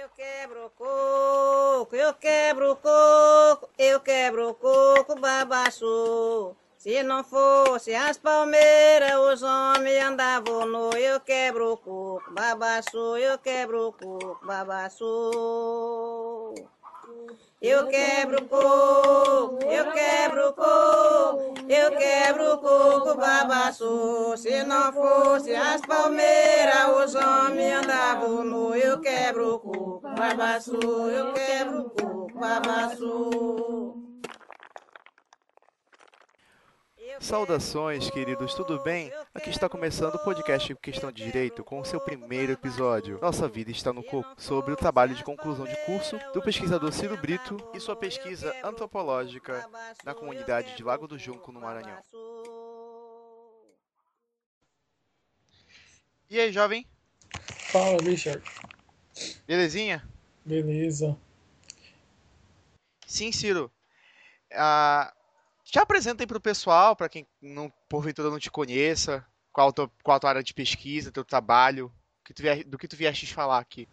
[0.00, 6.56] Eu quebro coco, eu quebro coco, eu quebro coco, babaçu.
[6.78, 13.92] Se não fosse as palmeiras, os homens andavam no eu quebro coco, babaçu, eu quebro
[13.92, 15.04] coco, babaçu.
[17.60, 24.34] Eu quebro coco, eu quebro coco, eu quebro coco, babaçu.
[24.38, 31.90] Se não fosse as palmeiras, os homens andavam no eu quebro coco, babaçu, eu quebro
[31.90, 33.94] coco, babaçu.
[37.20, 39.12] Saudações, queridos, tudo bem?
[39.32, 43.20] Aqui está começando o podcast Questão de Direito com o seu primeiro episódio.
[43.22, 47.16] Nossa vida está no coco, sobre o trabalho de conclusão de curso do pesquisador Ciro
[47.16, 49.64] Brito e sua pesquisa antropológica
[50.04, 52.02] na comunidade de Lago do Junco, no Maranhão.
[56.28, 56.84] E aí, jovem?
[57.70, 58.42] Fala, Richard.
[59.46, 60.02] Belezinha?
[60.44, 61.16] Beleza.
[63.06, 63.70] Sim, Ciro.
[64.52, 65.14] Ah,
[65.70, 69.90] te apresenta aí para o pessoal, para quem não, porventura não te conheça, qual, tua,
[70.02, 71.92] qual a tua área de pesquisa, teu trabalho,
[72.24, 73.88] que tu, do que tu vieste falar aqui.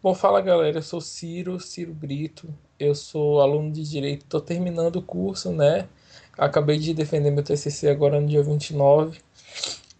[0.00, 4.96] Bom, fala galera, eu sou Ciro, Ciro Brito, eu sou aluno de Direito, estou terminando
[4.96, 5.88] o curso, né?
[6.36, 9.20] Acabei de defender meu TCC agora no dia 29,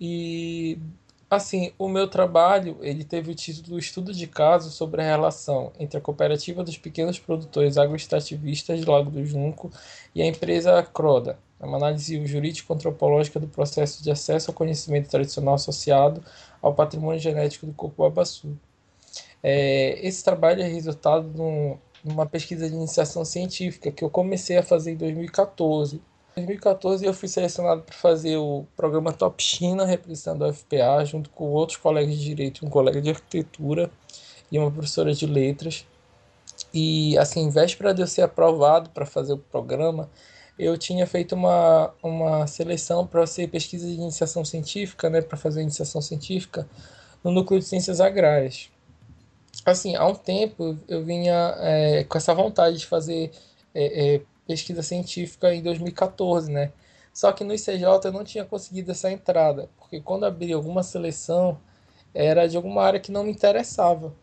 [0.00, 0.78] e
[1.30, 5.98] Assim, o meu trabalho, ele teve o título Estudo de Caso sobre a relação entre
[5.98, 9.70] a Cooperativa dos Pequenos Produtores Agroextrativistas de Lago do Junco
[10.14, 16.24] e a empresa Croda, uma análise jurídico-antropológica do processo de acesso ao conhecimento tradicional associado
[16.62, 18.56] ao patrimônio genético do corpo babaçu.
[19.42, 24.62] É, esse trabalho é resultado de uma pesquisa de iniciação científica que eu comecei a
[24.62, 26.00] fazer em 2014
[26.39, 31.31] em 2014 eu fui selecionado para fazer o programa Top China, representando a FPA, junto
[31.31, 33.91] com outros colegas de direito, um colega de arquitetura
[34.50, 35.86] e uma professora de letras.
[36.72, 40.09] E assim, véspera de eu ser aprovado para fazer o programa,
[40.59, 45.62] eu tinha feito uma, uma seleção para ser pesquisa de iniciação científica, né, para fazer
[45.62, 46.69] iniciação científica
[47.22, 48.71] no núcleo de ciências agrárias.
[49.65, 53.31] Assim, há um tempo eu vinha é, com essa vontade de fazer
[53.75, 56.72] é, é, pesquisa científica em 2014, né?
[57.12, 61.60] Só que no ICJ eu não tinha conseguido essa entrada, porque quando abri alguma seleção
[62.14, 64.14] era de alguma área que não me interessava.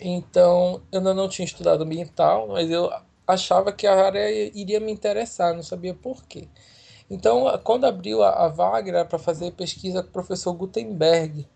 [0.00, 2.90] Então eu ainda não tinha estudado ambiental, mas eu
[3.26, 4.28] achava que a área
[4.58, 6.48] iria me interessar, não sabia por quê.
[7.10, 11.46] Então, quando abriu a, a vaga, era para fazer pesquisa com o professor Gutenberg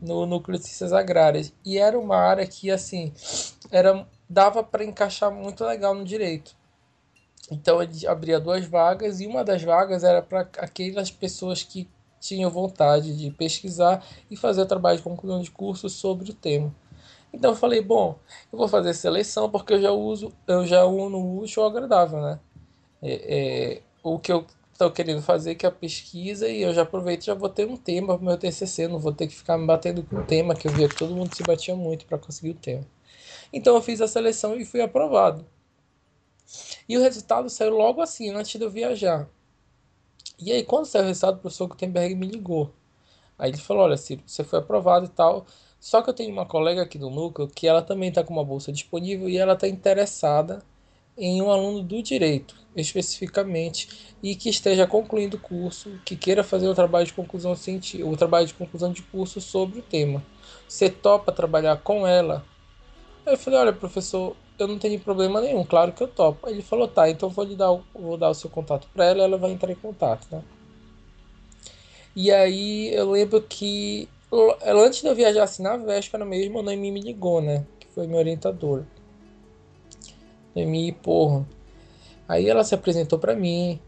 [0.00, 1.52] no Núcleo de Ciências Agrárias.
[1.64, 3.12] E era uma área que, assim,
[3.70, 6.56] era, dava para encaixar muito legal no direito.
[7.50, 11.88] Então ele abria duas vagas e uma das vagas era para aquelas pessoas que
[12.20, 16.74] tinham vontade de pesquisar e fazer o trabalho de conclusão de curso sobre o tema.
[17.32, 18.18] Então eu falei, bom,
[18.52, 22.40] eu vou fazer seleção porque eu já uso, eu já uno útil ao agradável, né?
[23.02, 26.82] É, é, o que eu estou querendo fazer que é a pesquisa e eu já
[26.82, 29.66] aproveito já vou ter um tema para meu TCC, não vou ter que ficar me
[29.66, 32.50] batendo com o tema, que eu via que todo mundo se batia muito para conseguir
[32.50, 32.84] o tema.
[33.52, 35.44] Então eu fiz a seleção e fui aprovado.
[36.88, 39.28] E o resultado saiu logo assim, antes de eu viajar.
[40.38, 42.72] E aí, quando saiu o resultado, o professor Gutenberg me ligou.
[43.38, 45.46] Aí ele falou: Olha, Ciro, você foi aprovado e tal.
[45.80, 48.44] Só que eu tenho uma colega aqui do núcleo que ela também está com uma
[48.44, 50.62] bolsa disponível e ela está interessada
[51.16, 56.68] em um aluno do direito, especificamente, e que esteja concluindo o curso, que queira fazer
[56.68, 60.24] o trabalho de conclusão científica, o trabalho de conclusão de curso sobre o tema.
[60.68, 62.44] Você topa trabalhar com ela?
[63.26, 66.48] Aí eu falei: Olha, professor, eu não tenho problema nenhum, claro que eu topo.
[66.48, 69.24] Ele falou, tá, então vou lhe dar o, vou dar o seu contato para ela,
[69.24, 70.42] ela vai entrar em contato, né?
[72.14, 74.08] E aí eu lembro que
[74.64, 77.66] antes de eu viajar assim na véspera mesmo, a Noemi me ligou, né?
[77.80, 78.86] Que foi minha orientadora.
[80.54, 81.44] Noemi, porra.
[82.28, 83.80] Aí ela se apresentou para mim.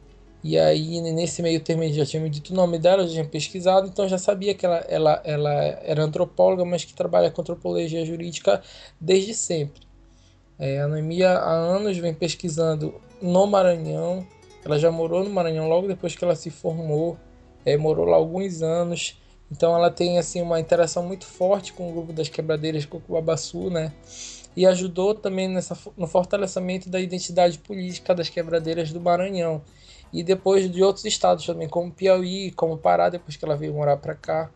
[0.42, 3.14] E aí, nesse meio termo, ele já tinha me dito o nome dela, eu já
[3.14, 7.40] tinha pesquisado, então já sabia que ela, ela, ela era antropóloga, mas que trabalha com
[7.40, 8.62] antropologia jurídica
[9.00, 9.85] desde sempre.
[10.58, 14.26] É, a Noemi há anos vem pesquisando no Maranhão.
[14.64, 17.18] Ela já morou no Maranhão logo depois que ela se formou.
[17.64, 19.20] É, morou lá alguns anos.
[19.50, 23.92] Então ela tem assim uma interação muito forte com o grupo das quebradeiras Cocubabaçu, né?
[24.56, 29.62] E ajudou também nessa, no fortalecimento da identidade política das quebradeiras do Maranhão.
[30.12, 33.98] E depois de outros estados também, como Piauí, como Pará, depois que ela veio morar
[33.98, 34.50] para cá.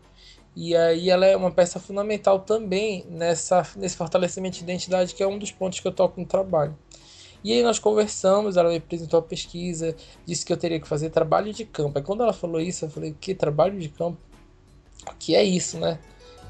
[0.55, 5.27] E aí ela é uma peça fundamental também nessa, nesse fortalecimento de identidade, que é
[5.27, 6.77] um dos pontos que eu toco no trabalho.
[7.43, 9.95] E aí nós conversamos, ela me apresentou a pesquisa,
[10.25, 11.97] disse que eu teria que fazer trabalho de campo.
[11.97, 14.17] Aí quando ela falou isso, eu falei, que trabalho de campo?
[15.07, 15.97] O que é isso, né?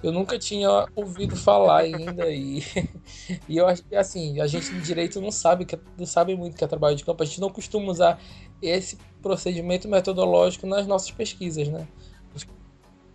[0.03, 2.63] Eu nunca tinha ouvido falar ainda e,
[3.47, 6.63] e eu acho que assim, a gente de direito não sabe não sabe muito que
[6.63, 8.19] é trabalho de campo, a gente não costuma usar
[8.61, 11.87] esse procedimento metodológico nas nossas pesquisas, né?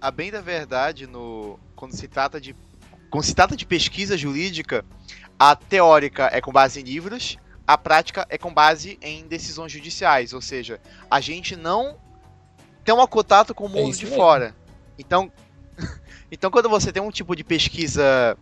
[0.00, 2.54] A bem da verdade, no quando se trata de
[3.10, 4.84] quando se trata de pesquisa jurídica,
[5.38, 10.32] a teórica é com base em livros, a prática é com base em decisões judiciais,
[10.32, 11.96] ou seja, a gente não
[12.84, 14.54] tem um contato com o é mundo é de fora.
[14.98, 15.30] Então,
[16.30, 18.36] então, quando você tem um tipo de pesquisa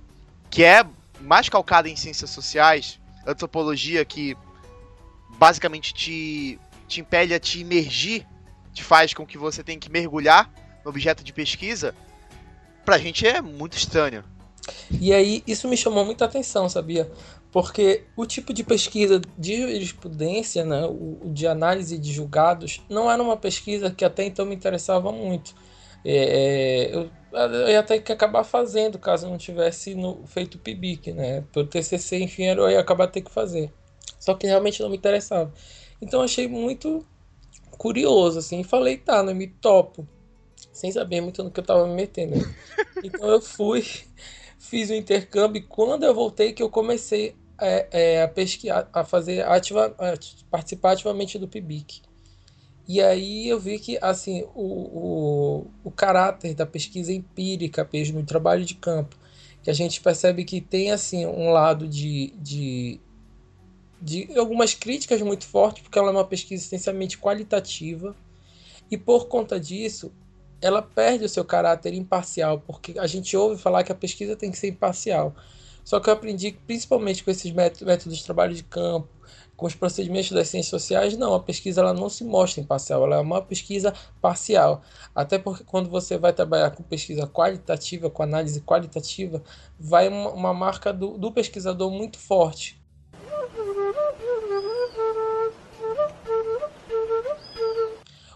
[0.50, 0.84] que é
[1.20, 4.36] mais calcada em ciências sociais, antropologia que
[5.38, 8.26] basicamente te, te impele a te imergir,
[8.72, 10.50] te faz com que você tenha que mergulhar
[10.84, 11.94] no objeto de pesquisa,
[12.84, 14.22] pra gente é muito estranho.
[15.00, 17.10] E aí, isso me chamou muita atenção, sabia?
[17.50, 23.22] Porque o tipo de pesquisa de jurisprudência, né, o, de análise de julgados, não era
[23.22, 25.54] uma pesquisa que até então me interessava muito.
[26.04, 30.58] É, é eu, eu ia ter que acabar fazendo caso não tivesse no, feito o
[30.58, 31.44] PIBIC, né?
[31.52, 33.72] Pelo TCC, enfim, eu ia acabar ter que fazer.
[34.18, 35.52] Só que realmente não me interessava.
[36.00, 37.06] Então achei muito
[37.78, 40.08] curioso, assim, falei, tá, não me topo.
[40.74, 42.34] Sem saber muito no que eu estava me metendo.
[43.02, 43.82] Então eu fui,
[44.58, 49.04] fiz o intercâmbio e quando eu voltei que eu comecei é, é, a pesquisar, a
[49.04, 50.14] fazer ativa, a
[50.50, 52.02] participar ativamente do PIBIC.
[52.88, 58.26] E aí eu vi que assim o, o, o caráter da pesquisa empírica mesmo, o
[58.26, 59.16] trabalho de campo,
[59.62, 63.00] que a gente percebe que tem assim um lado de, de,
[64.02, 68.14] de algumas críticas muito fortes, porque ela é uma pesquisa essencialmente qualitativa,
[68.90, 70.12] e por conta disso
[70.64, 74.50] ela perde o seu caráter imparcial, porque a gente ouve falar que a pesquisa tem
[74.50, 75.34] que ser imparcial.
[75.84, 79.06] Só que eu aprendi, principalmente com esses métodos de trabalho de campo,
[79.54, 83.16] com os procedimentos das ciências sociais, não, a pesquisa ela não se mostra imparcial, ela
[83.16, 84.80] é uma pesquisa parcial.
[85.14, 89.42] Até porque quando você vai trabalhar com pesquisa qualitativa, com análise qualitativa,
[89.78, 92.82] vai uma, uma marca do, do pesquisador muito forte.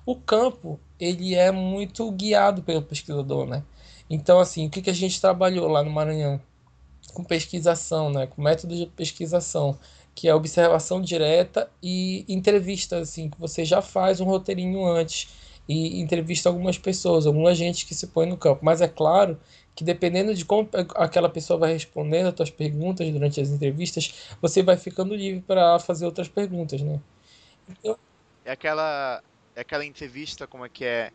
[0.05, 3.63] O campo, ele é muito guiado pelo pesquisador, né?
[4.11, 6.41] Então, assim, o que, que a gente trabalhou lá no Maranhão?
[7.13, 9.79] com pesquisação, né, com método de pesquisação,
[10.15, 15.29] que é observação direta e entrevista, assim, que você já faz um roteirinho antes
[15.69, 18.65] e entrevista algumas pessoas, alguma gente que se põe no campo.
[18.65, 19.39] Mas é claro
[19.75, 24.63] que dependendo de como aquela pessoa vai respondendo as suas perguntas durante as entrevistas, você
[24.63, 27.01] vai ficando livre para fazer outras perguntas, né?
[27.69, 27.97] Então...
[28.45, 29.23] É aquela
[29.59, 31.11] é aquela entrevista como é que é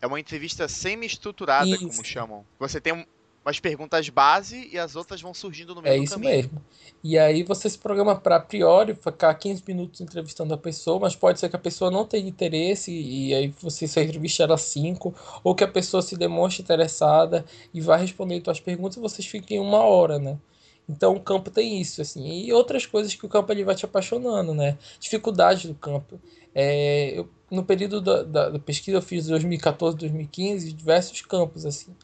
[0.00, 2.44] é uma entrevista semi-estruturada, como chamam.
[2.58, 3.02] Você tem um,
[3.42, 6.30] umas perguntas base e as outras vão surgindo no meio é do caminho.
[6.30, 6.64] É isso mesmo.
[7.02, 11.16] E aí você se programa para a priori ficar 15 minutos entrevistando a pessoa, mas
[11.16, 15.14] pode ser que a pessoa não tenha interesse e aí você só entrevista ela 5,
[15.42, 17.42] ou que a pessoa se demonstre interessada
[17.72, 20.36] e vai responder suas perguntas e vocês fiquem uma hora, né?
[20.88, 23.84] Então o campo tem isso, assim, e outras coisas que o campo ele vai te
[23.84, 24.78] apaixonando, né?
[25.00, 26.20] Dificuldade do campo.
[26.54, 31.94] É, eu, no período da, da, da pesquisa eu fiz 2014, 2015, diversos campos, assim.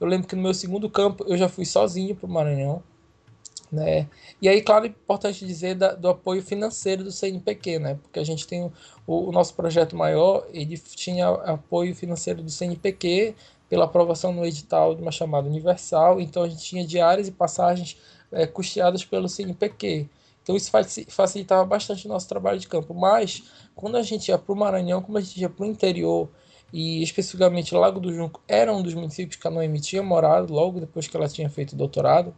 [0.00, 2.82] Eu lembro que no meu segundo campo eu já fui sozinho para o Maranhão.
[3.70, 4.06] Né?
[4.40, 7.94] E aí, claro, é importante dizer da, do apoio financeiro do CNPq, né?
[8.02, 8.72] Porque a gente tem o,
[9.06, 13.34] o, nosso projeto maior, ele tinha apoio financeiro do CNPq
[13.70, 17.96] pela aprovação no edital de uma chamada universal, então a gente tinha diárias e passagens
[18.32, 20.08] é, custeadas pelo CNPq.
[20.42, 20.70] Então isso
[21.08, 22.92] facilitava bastante o nosso trabalho de campo.
[22.94, 26.28] Mas quando a gente ia para o Maranhão, como a gente ia para o interior
[26.72, 30.80] e especificamente Lago do Junco era um dos municípios que a Noemi tinha morado logo
[30.80, 32.34] depois que ela tinha feito o doutorado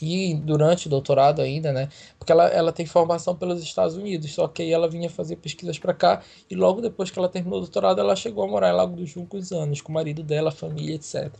[0.00, 1.88] e durante o doutorado ainda, né?
[2.18, 5.78] Porque ela, ela tem formação pelos Estados Unidos, só que aí ela vinha fazer pesquisas
[5.78, 8.76] para cá e logo depois que ela terminou o doutorado ela chegou a morar em
[8.76, 11.32] Lago do Junco uns anos com o marido dela, família, etc.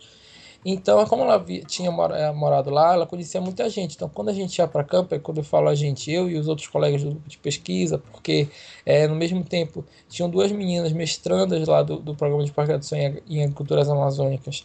[0.68, 3.94] Então, como ela tinha eh, morado lá, ela conhecia muita gente.
[3.94, 6.36] Então, quando a gente ia para campo, é quando eu falo a gente, eu e
[6.36, 8.48] os outros colegas do grupo de pesquisa, porque
[8.84, 13.44] é, no mesmo tempo tinham duas meninas mestrandas lá do, do programa de pós-graduação em
[13.44, 14.64] agriculturas amazônicas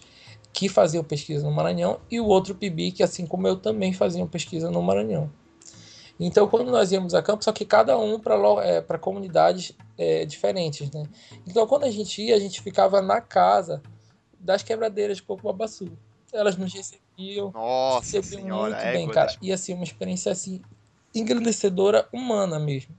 [0.52, 4.26] que faziam pesquisa no Maranhão e o outro PIB que, assim como eu, também faziam
[4.26, 5.30] pesquisa no Maranhão.
[6.20, 10.90] Então, quando nós íamos a campo, só que cada um para é, comunidades é, diferentes,
[10.90, 11.04] né?
[11.48, 13.84] Então, quando a gente ia, a gente ficava na casa
[14.42, 15.92] das quebradeiras de Coco Babaçu.
[16.34, 19.36] Elas nos recebiam, Nossa recebiam senhora, muito bem, cara.
[19.42, 20.62] E assim, uma experiência assim,
[21.14, 22.96] engrandecedora humana mesmo.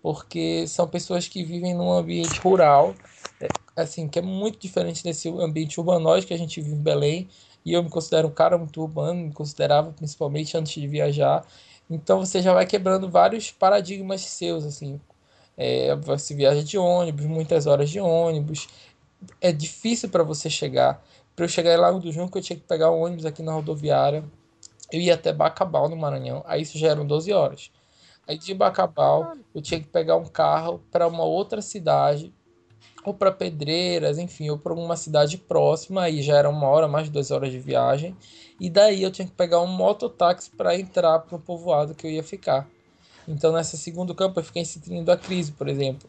[0.00, 2.94] Porque são pessoas que vivem num ambiente rural,
[3.40, 7.28] é, assim, que é muito diferente desse ambiente urbanóide que a gente vive em Belém.
[7.64, 11.44] E eu me considero um cara muito urbano, me considerava principalmente antes de viajar.
[11.88, 15.00] Então você já vai quebrando vários paradigmas seus, assim.
[15.56, 18.68] É, você viaja de ônibus, muitas horas de ônibus,
[19.40, 21.02] é difícil para você chegar
[21.34, 24.24] para eu chegar lá do Junco, eu tinha que pegar um ônibus aqui na rodoviária.
[24.92, 26.42] Eu ia até Bacabal, no Maranhão.
[26.46, 27.70] Aí isso já eram 12 horas.
[28.28, 32.32] Aí de Bacabal, eu tinha que pegar um carro para uma outra cidade,
[33.04, 36.02] ou para Pedreiras, enfim, ou para alguma cidade próxima.
[36.02, 38.14] Aí já era uma hora, mais de duas horas de viagem.
[38.60, 42.10] E daí eu tinha que pegar um mototáxi para entrar para o povoado que eu
[42.10, 42.68] ia ficar.
[43.26, 46.08] Então, nessa segundo campo, eu fiquei em da Crise, por exemplo.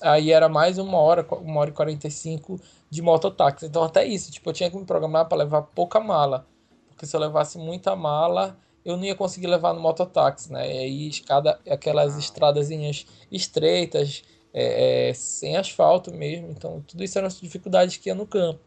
[0.00, 3.66] Aí era mais uma hora, uma hora e 45 de mototáxi.
[3.66, 6.46] Então, até isso, tipo, eu tinha que me programar para levar pouca mala.
[6.88, 10.66] Porque se eu levasse muita mala, eu não ia conseguir levar no mototáxi, né?
[10.66, 16.50] E aí, escada, aquelas estradazinhas estreitas, é, é, sem asfalto mesmo.
[16.50, 18.60] Então, tudo isso eram as dificuldades que ia no campo.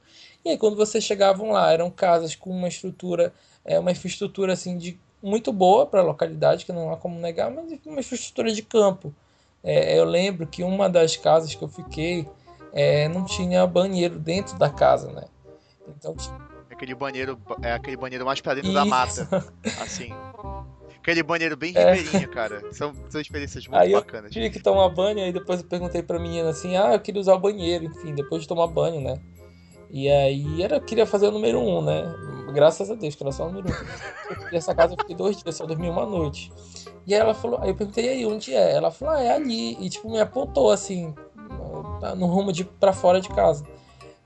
[0.46, 3.34] E aí, quando vocês chegavam lá, eram casas com uma estrutura,
[3.66, 7.50] é, uma infraestrutura assim de muito boa para a localidade, que não há como negar,
[7.50, 9.16] mas uma infraestrutura de campo.
[9.64, 12.28] É, eu lembro que uma das casas que eu fiquei
[12.74, 15.26] é, não tinha banheiro dentro da casa, né?
[15.88, 16.16] Então
[16.70, 18.80] aquele banheiro é aquele banheiro mais para dentro Isso.
[18.80, 19.46] da mata,
[19.82, 20.14] assim.
[20.98, 21.94] Aquele banheiro bem é.
[21.94, 22.34] ribeirinho, é.
[22.34, 22.74] cara.
[22.74, 24.26] São, são experiências muito aí bacanas.
[24.26, 27.20] Eu tive que tomar banho, aí depois eu perguntei pra menina assim, ah, eu queria
[27.20, 29.20] usar o banheiro, enfim, depois de tomar banho, né?
[29.92, 32.04] E aí era, eu queria fazer o número um, né?
[32.54, 34.54] Graças a Deus, que era só o número um.
[34.54, 36.52] E essa casa eu fiquei dois dias, só dormi uma noite.
[37.06, 38.74] E aí ela falou, aí eu perguntei aí onde é?
[38.74, 39.78] Ela falou, ah, é ali.
[39.84, 41.14] E tipo, me apontou assim,
[42.16, 43.66] no rumo de para fora de casa.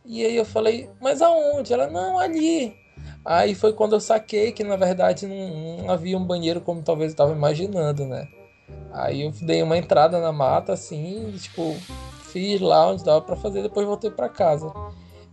[0.05, 1.73] E aí eu falei, mas aonde?
[1.73, 2.75] Ela, não, ali.
[3.23, 7.11] Aí foi quando eu saquei que na verdade não, não havia um banheiro como talvez
[7.11, 8.27] eu estava imaginando, né?
[8.91, 11.75] Aí eu dei uma entrada na mata assim, tipo,
[12.31, 14.71] fiz lá onde dava para fazer, depois voltei para casa.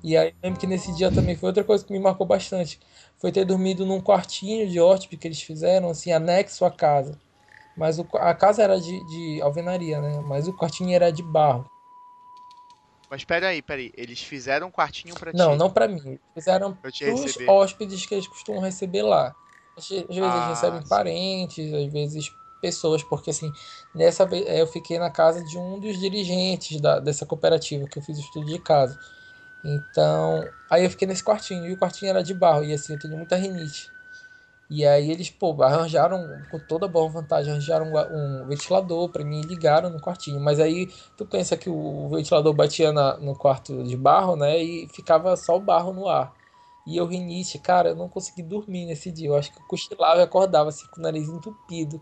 [0.05, 2.79] E aí lembro que nesse dia também foi outra coisa que me marcou bastante.
[3.17, 7.19] Foi ter dormido num quartinho de hóspede que eles fizeram, assim, anexo à casa.
[7.75, 10.21] Mas o, a casa era de, de alvenaria, né?
[10.27, 11.65] Mas o quartinho era de barro.
[13.09, 13.91] Mas peraí, peraí.
[13.97, 15.39] Eles fizeram um quartinho pra ti?
[15.39, 16.19] Não, não pra mim.
[16.35, 19.35] Fizeram pros hóspedes que eles costumam receber lá.
[19.75, 20.89] Às vezes ah, eles recebem sim.
[20.89, 23.51] parentes, às vezes pessoas, porque assim,
[23.95, 28.03] nessa vez eu fiquei na casa de um dos dirigentes da, dessa cooperativa que eu
[28.03, 28.99] fiz o estudo de casa.
[29.65, 32.99] Então, aí eu fiquei nesse quartinho, e o quartinho era de barro, e assim, eu
[32.99, 33.91] tenho muita rinite.
[34.69, 39.47] E aí eles, pô, arranjaram, com toda boa vontade, arranjaram um, ventilador para mim e
[39.47, 40.41] ligaram no quartinho.
[40.41, 44.89] Mas aí tu pensa que o ventilador batia na, no quarto de barro, né, e
[44.89, 46.35] ficava só o barro no ar.
[46.87, 49.29] E eu rinite, cara, eu não consegui dormir nesse dia.
[49.29, 52.01] Eu acho que eu cochilava e acordava assim com o nariz entupido.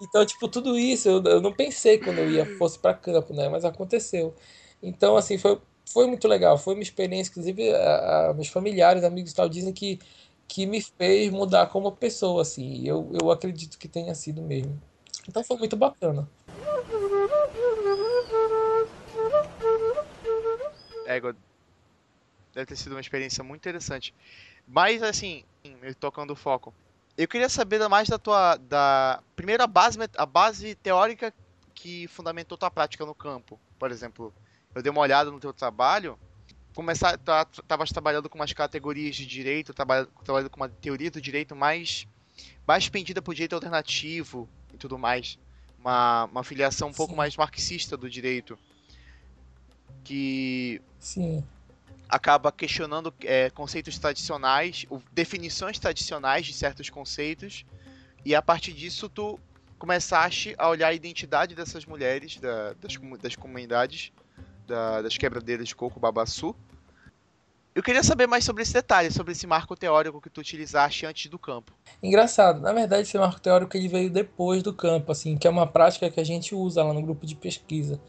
[0.00, 3.48] Então, tipo, tudo isso eu, eu não pensei quando eu ia fosse para campo, né?
[3.48, 4.34] Mas aconteceu.
[4.82, 5.60] Então, assim, foi
[5.92, 9.72] foi muito legal, foi uma experiência, inclusive a, a, meus familiares, amigos e tal, dizem
[9.72, 9.98] que,
[10.46, 14.80] que me fez mudar como pessoa, assim, eu, eu acredito que tenha sido mesmo.
[15.28, 16.28] Então foi muito bacana.
[21.06, 21.36] Égua,
[22.54, 24.14] deve ter sido uma experiência muito interessante.
[24.66, 25.44] Mas, assim,
[25.98, 26.72] tocando o foco,
[27.18, 31.34] eu queria saber mais da tua, da primeira base, a base teórica
[31.74, 34.32] que fundamentou tua prática no campo, por exemplo,
[34.74, 36.18] eu dei uma olhada no teu trabalho,
[36.74, 41.20] começar, tá, tava trabalhando com umas categorias de direito, trabalhando, trabalhando com uma teoria do
[41.20, 42.06] direito mais
[42.66, 45.38] mais pendida para o direito alternativo e tudo mais,
[45.78, 46.96] uma, uma filiação um Sim.
[46.96, 48.58] pouco mais marxista do direito,
[50.04, 51.44] que Sim.
[52.08, 57.64] acaba questionando é, conceitos tradicionais, definições tradicionais de certos conceitos,
[58.24, 59.38] e a partir disso tu
[59.78, 64.12] começaste a olhar a identidade dessas mulheres, da, das, das comunidades,
[64.66, 66.54] da, das quebradeiras de coco Babaçu.
[67.72, 71.30] Eu queria saber mais sobre esse detalhe, sobre esse marco teórico que tu utilizaste antes
[71.30, 71.72] do campo.
[72.02, 75.66] Engraçado, na verdade esse marco teórico ele veio depois do campo, assim, que é uma
[75.66, 78.00] prática que a gente usa lá no grupo de pesquisa.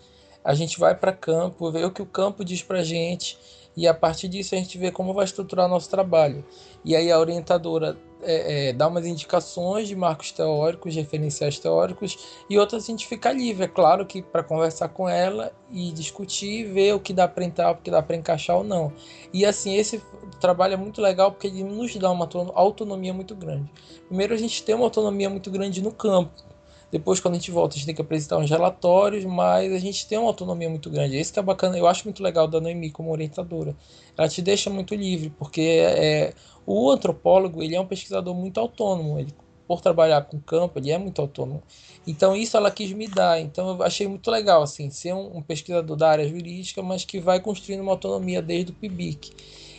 [0.44, 3.38] A gente vai para campo, vê o que o campo diz para gente
[3.76, 6.44] e a partir disso a gente vê como vai estruturar nosso trabalho.
[6.84, 12.18] E aí a orientadora é, é, dá umas indicações de marcos teóricos, referenciais teóricos,
[12.50, 16.66] e outras a gente fica livre, é claro que para conversar com ela e discutir,
[16.66, 18.92] ver o que dá para entrar, o que dá para encaixar ou não.
[19.34, 20.02] E assim, esse
[20.40, 23.72] trabalho é muito legal porque ele nos dá uma autonomia muito grande.
[24.08, 26.32] Primeiro, a gente tem uma autonomia muito grande no campo,
[26.92, 30.06] depois, quando a gente volta, a gente tem que apresentar uns relatórios, mas a gente
[30.06, 31.16] tem uma autonomia muito grande.
[31.16, 33.74] Esse que é bacana, eu acho muito legal da Noemi como orientadora.
[34.18, 36.34] Ela te deixa muito livre, porque é,
[36.66, 39.18] o antropólogo ele é um pesquisador muito autônomo.
[39.18, 39.34] Ele,
[39.66, 41.64] por trabalhar com campo, ele é muito autônomo.
[42.06, 43.40] Então, isso ela quis me dar.
[43.40, 47.22] Então, eu achei muito legal, assim, ser um, um pesquisador da área jurídica, mas que
[47.22, 49.32] vai construindo uma autonomia desde o PIBIC.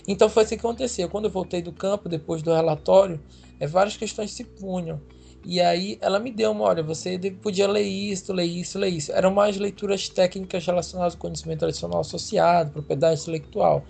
[0.08, 1.10] Então, foi assim que aconteceu.
[1.10, 3.20] Quando eu voltei do campo, depois do relatório,
[3.60, 4.98] é, várias questões se punham.
[5.44, 9.12] E aí ela me deu uma, olha, você podia ler isso, ler isso, ler isso.
[9.12, 13.84] Eram mais leituras técnicas relacionadas ao conhecimento tradicional associado, propriedade intelectual.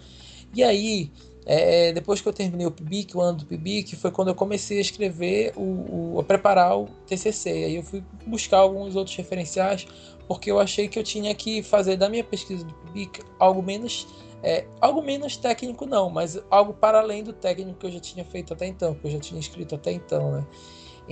[0.55, 1.11] E aí,
[1.45, 4.35] é, é, depois que eu terminei o PIBIC, o ano do PIBIC, foi quando eu
[4.35, 7.51] comecei a escrever, o, o, a preparar o TCC.
[7.51, 9.87] Aí eu fui buscar alguns outros referenciais,
[10.27, 14.07] porque eu achei que eu tinha que fazer da minha pesquisa do PIBIC algo menos,
[14.43, 18.25] é, algo menos técnico não, mas algo para além do técnico que eu já tinha
[18.25, 20.47] feito até então, que eu já tinha escrito até então, né?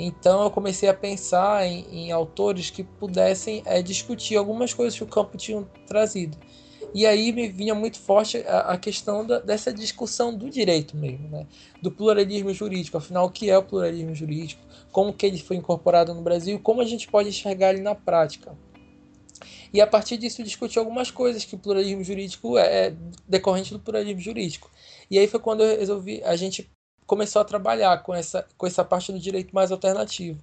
[0.02, 5.04] Então eu comecei a pensar em, em autores que pudessem é, discutir algumas coisas que
[5.04, 6.38] o campo tinha trazido.
[6.95, 11.28] E aí me vinha muito forte a, a questão da, dessa discussão do direito mesmo,
[11.28, 11.47] né?
[11.83, 12.97] do pluralismo jurídico.
[12.97, 14.62] Afinal, o que é o pluralismo jurídico?
[14.90, 16.59] Como que ele foi incorporado no Brasil?
[16.61, 18.57] Como a gente pode enxergar ele na prática?
[19.73, 22.97] E a partir disso discutir algumas coisas que o pluralismo jurídico é, é
[23.28, 24.71] decorrente do pluralismo jurídico.
[25.11, 26.69] E aí foi quando eu resolvi, a gente
[27.11, 30.40] começou a trabalhar com essa, com essa parte do direito mais alternativo.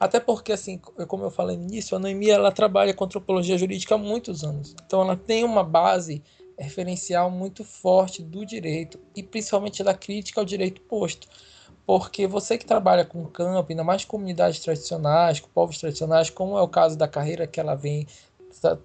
[0.00, 3.94] Até porque, assim, como eu falei no início, a Noemi ela trabalha com antropologia jurídica
[3.94, 4.74] há muitos anos.
[4.84, 6.20] Então ela tem uma base
[6.58, 11.28] referencial muito forte do direito e principalmente da crítica ao direito posto.
[11.86, 16.62] Porque você que trabalha com campo, ainda mais comunidades tradicionais, com povos tradicionais, como é
[16.62, 18.08] o caso da carreira que ela vem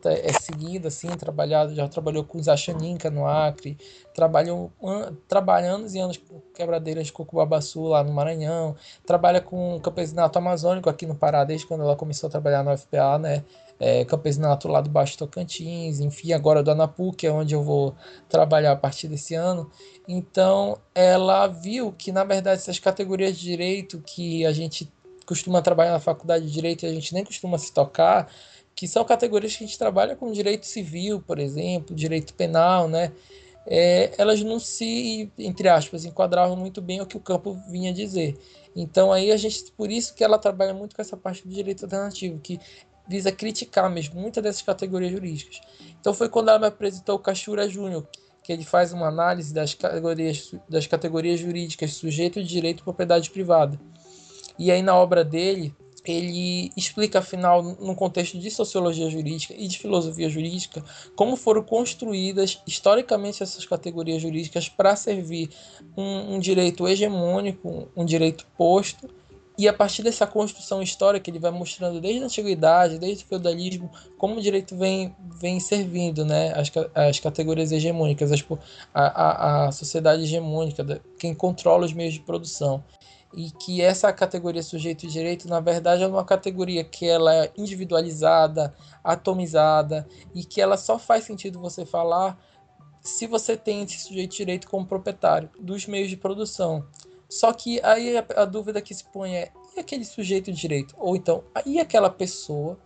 [0.05, 3.77] é seguida, assim, trabalhado, já trabalhou com Zaxaninca no Acre,
[4.13, 8.75] trabalhou an, trabalha anos e anos com quebradeiras de Cocubabaçu lá no Maranhão,
[9.05, 13.17] trabalha com campesinato amazônico aqui no Pará desde quando ela começou a trabalhar no FPA,
[13.17, 13.43] né?
[13.79, 17.95] É, campesinato lá do Baixo Tocantins, enfim, agora do Anapu, que é onde eu vou
[18.29, 19.69] trabalhar a partir desse ano.
[20.07, 24.89] Então, ela viu que, na verdade, essas categorias de direito que a gente
[25.25, 28.31] costuma trabalhar na faculdade de direito e a gente nem costuma se tocar,
[28.75, 33.11] que são categorias que a gente trabalha com direito civil, por exemplo, direito penal, né?
[33.65, 38.37] É, elas não se, entre aspas, enquadravam muito bem o que o campo vinha dizer.
[38.75, 41.85] Então aí a gente, por isso que ela trabalha muito com essa parte do direito
[41.85, 42.59] alternativo, que
[43.07, 45.61] visa criticar mesmo muitas dessas categorias jurídicas.
[45.99, 48.07] Então foi quando ela me apresentou o Cachura Júnior,
[48.43, 53.79] que ele faz uma análise das categorias, das categorias jurídicas sujeito direito e propriedade privada.
[54.59, 55.73] E aí na obra dele,
[56.05, 60.83] ele explica, afinal, no contexto de sociologia jurídica e de filosofia jurídica,
[61.15, 65.49] como foram construídas historicamente essas categorias jurídicas para servir
[65.95, 69.09] um, um, direito hegemônico, um direito posto,
[69.57, 73.89] e a partir dessa construção histórica, ele vai mostrando desde a antiguidade, desde o feudalismo,
[74.17, 78.43] como o direito vem, vem servindo né, as, as categorias hegemônicas, as,
[78.93, 82.83] a, a, a sociedade hegemônica, quem controla os meios de produção
[83.33, 87.51] e que essa categoria sujeito de direito, na verdade, é uma categoria que ela é
[87.57, 92.37] individualizada, atomizada e que ela só faz sentido você falar
[93.01, 96.85] se você tem esse sujeito de direito como proprietário dos meios de produção.
[97.27, 100.95] Só que aí a, a dúvida que se põe é e aquele sujeito de direito?
[100.97, 102.77] Ou então, e aquela pessoa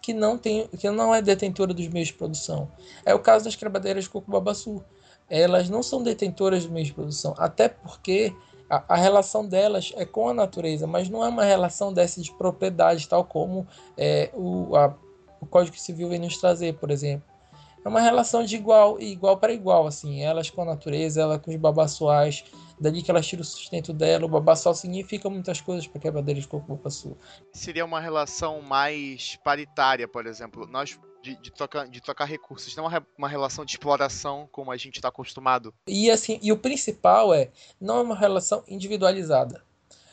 [0.00, 2.70] que não tem, que não é detentora dos meios de produção?
[3.04, 4.82] É o caso das cravadeiras de Cocubabaçu.
[5.28, 8.32] Elas não são detentoras dos meios de produção, até porque
[8.68, 12.32] a, a, relação delas é com a natureza, mas não é uma relação dessa de
[12.32, 14.94] propriedade, tal como é, o, a,
[15.40, 17.36] o Código Civil vem nos trazer, por exemplo.
[17.84, 21.52] É uma relação de igual igual para igual, assim, elas com a natureza, ela com
[21.52, 22.44] os babaçoais,
[22.80, 24.26] dali que elas tiram o sustento dela.
[24.26, 27.16] O babaçal significa muitas coisas para quebradeira de coco babaçu.
[27.52, 30.66] Seria uma relação mais paritária, por exemplo.
[30.66, 34.76] Nós de, de, trocar, de trocar recursos, não uma, uma relação de exploração como a
[34.76, 35.74] gente está acostumado.
[35.88, 39.64] E assim, e o principal é não é uma relação individualizada.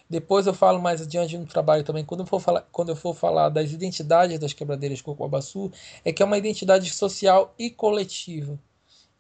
[0.10, 3.16] Depois eu falo mais adiante no trabalho também, quando eu for falar, quando eu for
[3.16, 5.72] falar das identidades das quebradeiras de Cocoabaçu,
[6.04, 8.60] é que é uma identidade social e coletiva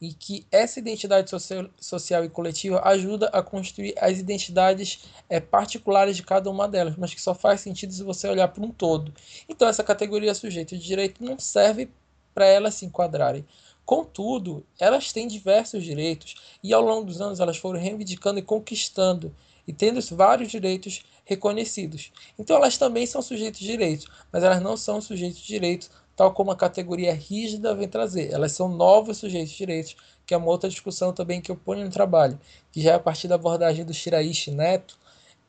[0.03, 6.17] e que essa identidade social, social e coletiva ajuda a construir as identidades é, particulares
[6.17, 9.13] de cada uma delas, mas que só faz sentido se você olhar para um todo.
[9.47, 11.89] Então, essa categoria sujeito de direito não serve
[12.33, 13.45] para elas se enquadrarem.
[13.85, 19.33] Contudo, elas têm diversos direitos e ao longo dos anos elas foram reivindicando e conquistando
[19.65, 22.11] e tendo vários direitos reconhecidos.
[22.37, 26.33] Então elas também são sujeitos de direitos, mas elas não são sujeitos de direitos tal
[26.33, 28.31] como a categoria rígida vem trazer.
[28.31, 29.95] Elas são novos sujeitos de direitos,
[30.25, 32.39] que é uma outra discussão também que eu ponho no trabalho,
[32.71, 34.97] que já é a partir da abordagem do Shiraishi Neto,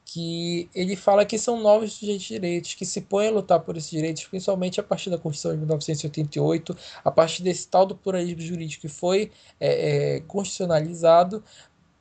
[0.04, 3.76] que ele fala que são novos sujeitos de direitos, que se põem a lutar por
[3.76, 8.40] esses direitos, principalmente a partir da Constituição de 1988, a partir desse tal do pluralismo
[8.40, 11.42] jurídico que foi é, é, constitucionalizado,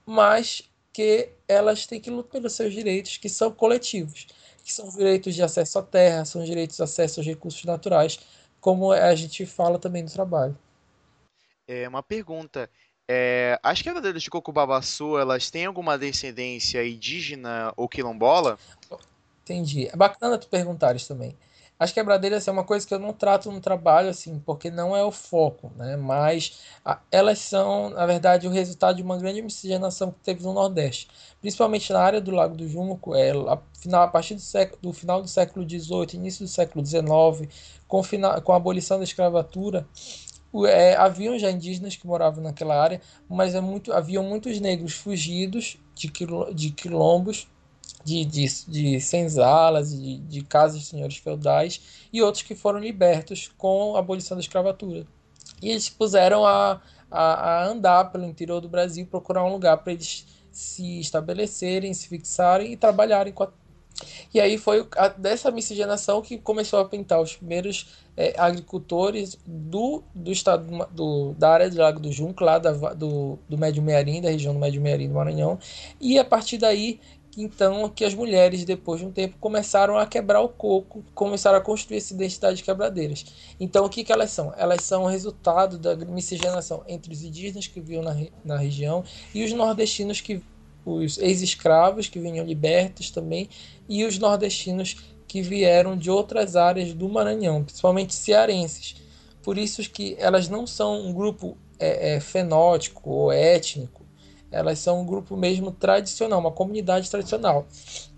[0.05, 4.27] mas que elas têm que lutar pelos seus direitos, que são coletivos,
[4.63, 8.19] que são direitos de acesso à terra, são direitos de acesso aos recursos naturais,
[8.63, 10.57] como a gente fala também do trabalho.
[11.67, 12.69] É uma pergunta.
[13.05, 18.57] É, as quebradeiras de Cocubabaçu, elas têm alguma descendência indígena ou quilombola?
[19.41, 19.89] Entendi.
[19.89, 21.35] É bacana tu perguntares também.
[21.79, 25.03] As quebradeiras é uma coisa que eu não trato no trabalho, assim, porque não é
[25.03, 25.97] o foco, né?
[25.97, 30.53] Mas a, elas são, na verdade, o resultado de uma grande miscigenação que teve no
[30.53, 31.07] Nordeste.
[31.41, 34.93] Principalmente na área do Lago do Junco, é, a, final, a partir do, século, do
[34.93, 37.49] final do século XVIII, início do século XIX,
[37.87, 39.85] com, final, com a abolição da escravatura,
[40.67, 45.77] é, haviam já indígenas que moravam naquela área, mas é muito, haviam muitos negros fugidos
[45.95, 46.11] de,
[46.53, 47.47] de quilombos
[48.03, 53.51] de, de, de senzalas, de, de casas de senhores feudais, e outros que foram libertos
[53.57, 55.05] com a abolição da escravatura.
[55.61, 59.93] E eles puseram a, a, a andar pelo interior do Brasil, procurar um lugar para
[59.93, 63.51] eles se estabelecerem, se fixarem e trabalharem com a
[64.33, 67.87] e aí foi a, dessa miscigenação que começou a pintar os primeiros
[68.17, 73.37] é, agricultores do, do estado do, da área do Lago do Junco, lá da, do,
[73.47, 75.59] do Médio Mearim, da região do Médio Mearim do Maranhão.
[76.01, 76.99] E a partir daí
[77.37, 81.61] então que as mulheres, depois de um tempo, começaram a quebrar o coco, começaram a
[81.61, 83.25] construir essa identidade de quebradeiras.
[83.59, 84.53] Então, o que, que elas são?
[84.57, 89.43] Elas são o resultado da miscigenação entre os indígenas que viviam na, na região e
[89.43, 90.41] os nordestinos, que
[90.85, 93.49] os ex-escravos que vinham libertos também,
[93.87, 98.95] e os nordestinos que vieram de outras áreas do Maranhão, principalmente cearenses.
[99.41, 104.02] Por isso que elas não são um grupo é, é, fenótico ou étnico,
[104.53, 107.65] elas são um grupo mesmo tradicional, uma comunidade tradicional.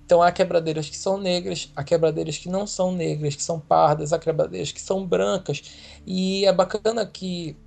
[0.06, 4.13] Então há quebradeiras que são negras, há quebradeiras que não são negras, que são pardas,
[4.13, 5.63] há quebradeiras que são brancas.
[6.06, 7.58] E é bacana que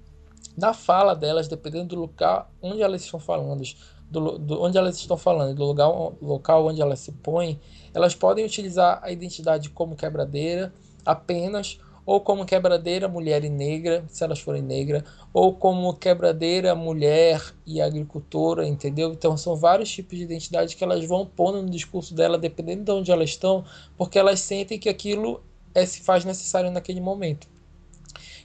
[0.57, 3.63] na fala delas, dependendo do local onde elas estão falando,
[4.11, 5.89] do, do onde elas estão falando, do lugar,
[6.23, 7.59] local onde elas se põem,
[7.93, 10.73] elas podem utilizar a identidade como quebradeira
[11.05, 17.55] apenas ou como quebradeira mulher e negra, se elas forem negras, ou como quebradeira mulher
[17.67, 19.13] e agricultora, entendeu?
[19.13, 22.91] Então são vários tipos de identidade que elas vão pondo no discurso dela, dependendo de
[22.93, 23.63] onde elas estão,
[23.95, 25.43] porque elas sentem que aquilo
[25.75, 27.47] é, se faz necessário naquele momento.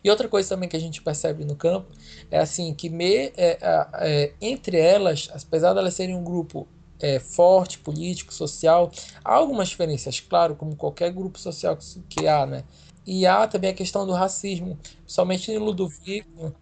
[0.04, 1.89] E outra coisa também que a gente percebe no campo
[2.30, 3.58] é assim que me, é,
[3.93, 6.67] é, entre elas, apesar de elas serem um grupo
[6.99, 8.91] é, forte, político, social,
[9.23, 12.65] há algumas diferenças, claro, como qualquer grupo social que, que há, né?
[13.06, 16.56] E há também a questão do racismo, somente em Ludovico.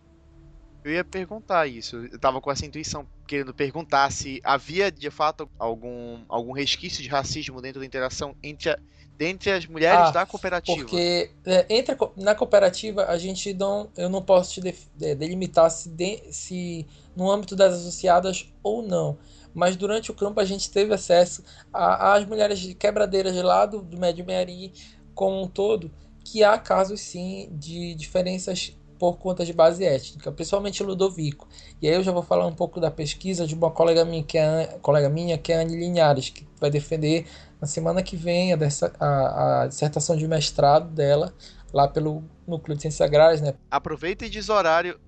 [0.84, 1.98] Eu ia perguntar isso.
[1.98, 7.10] Eu estava com essa intuição, querendo perguntar se havia de fato algum, algum resquício de
[7.10, 8.80] racismo dentro da interação entre, a,
[9.20, 10.80] entre as mulheres ah, da cooperativa.
[10.80, 13.90] Porque é, entre a, na cooperativa a gente não.
[13.96, 18.82] Eu não posso te de, de, delimitar se, de, se no âmbito das associadas ou
[18.82, 19.20] não.
[19.54, 23.98] Mas durante o campo a gente teve acesso às mulheres de quebradeiras de lado do
[23.98, 24.72] Médio Mearim
[25.14, 25.92] como um todo
[26.24, 31.48] que há casos sim de diferenças por conta de base étnica, principalmente Ludovico.
[31.82, 34.38] E aí eu já vou falar um pouco da pesquisa de uma colega minha, que
[34.38, 37.26] é, colega minha, que é a Anne Linhares, que vai defender
[37.60, 41.34] na semana que vem a, dessa, a, a dissertação de mestrado dela,
[41.74, 43.42] lá pelo Núcleo de Ciências Agrárias.
[43.42, 43.56] Né?
[43.72, 45.00] Aproveita e diz horário,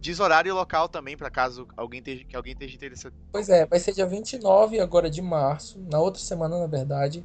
[0.00, 3.14] diz horário local também, para caso alguém esteja, que alguém esteja interessado.
[3.30, 7.22] Pois é, vai ser dia 29 agora de março, na outra semana, na verdade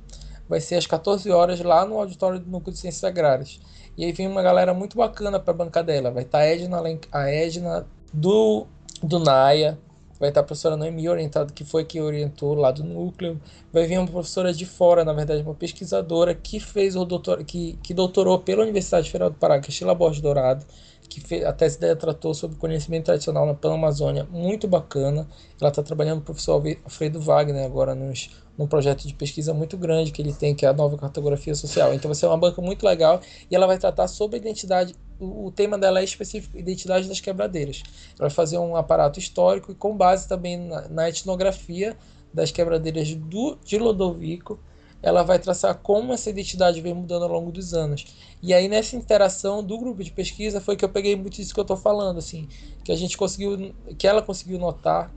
[0.50, 3.60] vai ser às 14 horas lá no auditório do Núcleo de Ciências Agrárias.
[3.96, 6.10] E aí vem uma galera muito bacana para bancar dela.
[6.10, 6.82] Vai estar tá a Edna,
[7.12, 8.66] a Edna do,
[9.04, 9.78] do NAIA,
[10.20, 13.40] vai estar tá a professora Noemi orientada, que foi quem orientou lá do núcleo.
[13.72, 17.78] Vai vir uma professora de fora, na verdade, uma pesquisadora que fez o doutor, que,
[17.84, 20.66] que doutorou pela Universidade Federal do Pará, que é Borges Dourado,
[21.10, 25.28] que a tese dela tratou sobre conhecimento tradicional na Pan-Amazônia, muito bacana.
[25.60, 29.78] Ela está trabalhando com o professor Alfredo Wagner agora nos num projeto de pesquisa muito
[29.78, 31.94] grande que ele tem, que é a nova cartografia social.
[31.94, 34.94] Então vai ser uma banca muito legal e ela vai tratar sobre identidade.
[35.18, 37.82] O, o tema dela é específico, identidade das quebradeiras.
[38.20, 41.96] Ela vai fazer um aparato histórico e com base também na, na etnografia
[42.34, 44.60] das quebradeiras do, de Lodovico,
[45.02, 48.06] ela vai traçar como essa identidade vem mudando ao longo dos anos.
[48.42, 51.60] E aí nessa interação do grupo de pesquisa foi que eu peguei muito disso que
[51.60, 52.48] eu estou falando, assim,
[52.84, 55.12] que a gente conseguiu, que ela conseguiu notar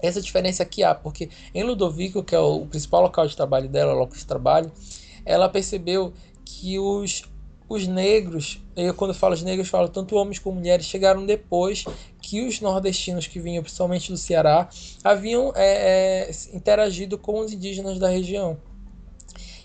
[0.00, 3.94] essa diferença que há, porque em Ludovico, que é o principal local de trabalho dela,
[3.94, 4.72] o local de trabalho,
[5.24, 6.12] ela percebeu
[6.44, 7.24] que os,
[7.68, 11.84] os negros, eu quando falo os negros, falo tanto homens como mulheres, chegaram depois
[12.20, 14.68] que os nordestinos que vinham principalmente do Ceará
[15.02, 18.58] haviam é, é, interagido com os indígenas da região.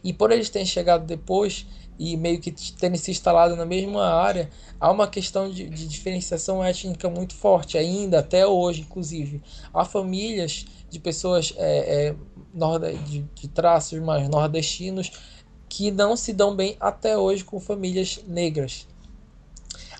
[0.03, 1.65] E por eles terem chegado depois,
[1.99, 6.63] e meio que terem se instalado na mesma área, há uma questão de, de, diferenciação
[6.63, 9.41] étnica muito forte, ainda até hoje, inclusive.
[9.73, 15.11] Há famílias de pessoas é, é, de, de traços mais nordestinos
[15.69, 18.87] que não se dão bem até hoje com famílias negras.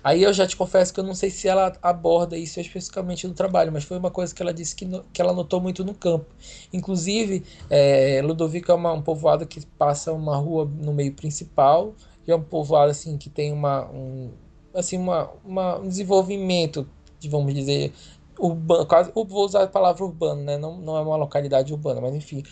[0.04, 3.34] Aí eu já te confesso que eu não sei se ela aborda isso especificamente no
[3.34, 5.94] trabalho, mas foi uma coisa que ela disse que, no, que ela notou muito no
[5.94, 6.26] campo.
[6.74, 11.94] Inclusive, é, Ludovico é uma, um povoado que passa uma rua no meio principal,
[12.26, 14.32] já é um povoado assim que tem uma um,
[14.74, 16.88] assim uma, uma um desenvolvimento,
[17.30, 17.94] vamos dizer,
[18.40, 20.58] urbano, quase, vou usar a palavra urbano, né?
[20.58, 22.44] Não, não é uma localidade urbana, mas enfim.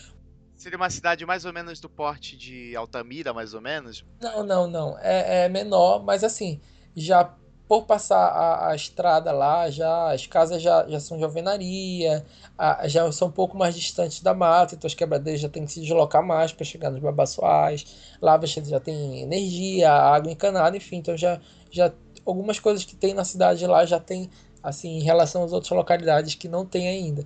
[0.56, 4.04] Seria uma cidade mais ou menos do porte de Altamira, mais ou menos?
[4.20, 4.98] Não, não, não.
[5.00, 6.60] É, é menor, mas assim,
[6.94, 7.34] já
[7.70, 12.26] por passar a, a, estrada lá, já as casas já, já são de alvenaria,
[12.58, 15.70] a, já são um pouco mais distantes da mata, então as quebradeiras já têm que
[15.70, 17.86] se deslocar mais para chegar nos babaçoais.
[18.20, 21.92] Lá você já tem energia, água encanada, enfim, então já, já
[22.26, 24.28] algumas coisas que tem na cidade lá já tem
[24.60, 27.24] assim, em relação às outras localidades que não tem ainda.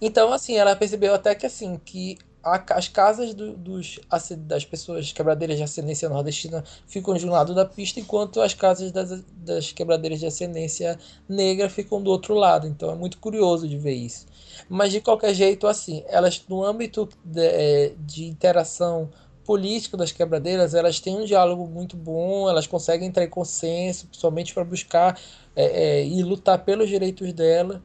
[0.00, 3.98] Então, assim, ela percebeu até que, assim, que a, as casas do, dos,
[4.38, 8.92] das pessoas quebradeiras de ascendência nordestina ficam de um lado da pista, enquanto as casas
[8.92, 10.96] das, das quebradeiras de ascendência
[11.28, 12.68] negra ficam do outro lado.
[12.68, 14.26] Então, é muito curioso de ver isso.
[14.68, 19.10] Mas, de qualquer jeito, assim, elas, no âmbito de, é, de interação
[19.44, 24.54] político das quebradeiras, elas têm um diálogo muito bom, elas conseguem entrar em consenso, principalmente
[24.54, 25.20] para buscar
[25.54, 27.82] é, é, e lutar pelos direitos dela,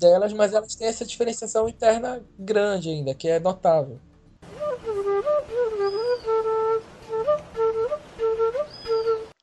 [0.00, 4.00] delas, mas elas têm essa diferenciação interna grande ainda, que é notável.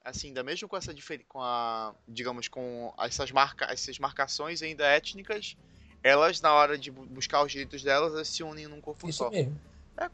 [0.04, 0.94] Assim, ainda mesmo com essa
[1.28, 5.56] com a, digamos, com essas, marca, essas marcações ainda étnicas,
[6.02, 9.30] elas, na hora de buscar os direitos delas, elas se unem num corpo Isso só.
[9.30, 9.60] Mesmo.
[9.98, 10.10] É,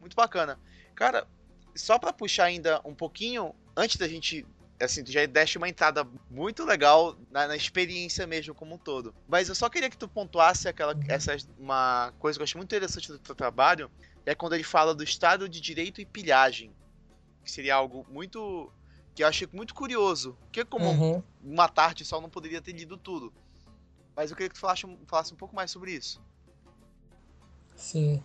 [0.00, 0.58] muito bacana.
[0.94, 1.26] Cara,
[1.74, 4.46] só para puxar ainda um pouquinho, antes da gente.
[4.80, 9.14] Assim, tu já deste uma entrada muito legal na, na, experiência mesmo como um todo.
[9.28, 12.74] Mas eu só queria que tu pontuasse aquela, essa, uma coisa que eu acho muito
[12.74, 13.90] interessante do teu trabalho,
[14.24, 16.72] é quando ele fala do Estado de Direito e pilhagem.
[17.44, 18.72] Que seria algo muito.
[19.14, 20.36] que eu achei muito curioso.
[20.42, 21.22] Porque como uhum.
[21.42, 23.32] uma tarde só não poderia ter lido tudo.
[24.16, 26.22] Mas eu queria que tu falasse, falasse um pouco mais sobre isso.
[27.76, 28.22] Sim.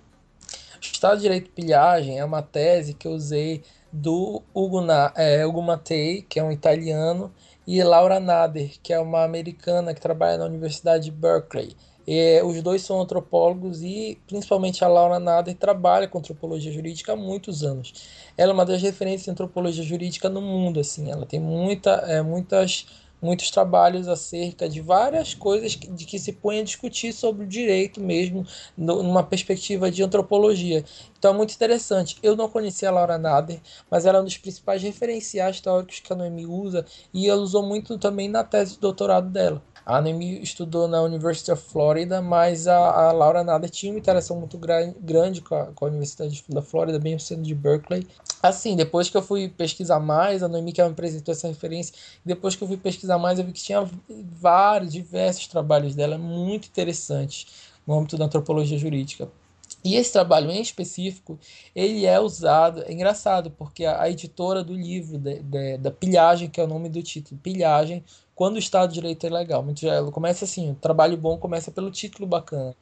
[0.81, 3.63] Estado de Direito de Pilhagem é uma tese que eu usei
[3.95, 4.81] do Hugo,
[5.15, 7.31] é, Hugo Mattei, que é um italiano,
[7.65, 11.75] e Laura Nader, que é uma americana que trabalha na Universidade de Berkeley.
[12.05, 17.15] E, os dois são antropólogos e, principalmente, a Laura Nader trabalha com antropologia jurídica há
[17.15, 17.93] muitos anos.
[18.37, 20.79] Ela é uma das referências em antropologia jurídica no mundo.
[20.79, 22.85] Assim, ela tem muita, é, muitas
[23.25, 27.99] muitos trabalhos acerca de várias coisas de que se põe a discutir sobre o direito
[27.99, 28.45] mesmo,
[28.77, 30.85] numa perspectiva de antropologia.
[31.17, 32.17] Então é muito interessante.
[32.21, 33.59] Eu não conhecia a Laura Nader,
[33.89, 37.63] mas ela é um dos principais referenciais teóricos que a Noemi usa e ela usou
[37.63, 39.61] muito também na tese de doutorado dela.
[39.85, 44.35] A Noemi estudou na University of Florida, mas a, a Laura Nader tinha uma interação
[44.35, 48.07] muito gra grande com a, com a Universidade da Flórida, bem sendo de Berkeley.
[48.41, 51.93] Assim, depois que eu fui pesquisar mais, a Noemi que me apresentou essa referência,
[52.25, 56.67] depois que eu fui pesquisar mais, eu vi que tinha vários, diversos trabalhos dela muito
[56.67, 57.45] interessantes
[57.85, 59.29] no âmbito da antropologia jurídica.
[59.83, 61.37] E esse trabalho em específico,
[61.75, 66.49] ele é usado, é engraçado, porque a, a editora do livro, de, de, da Pilhagem,
[66.49, 68.03] que é o nome do título, Pilhagem,
[68.35, 69.63] quando o Estado de Direito é legal.
[69.63, 72.75] Muito começa assim, o trabalho bom começa pelo título bacana.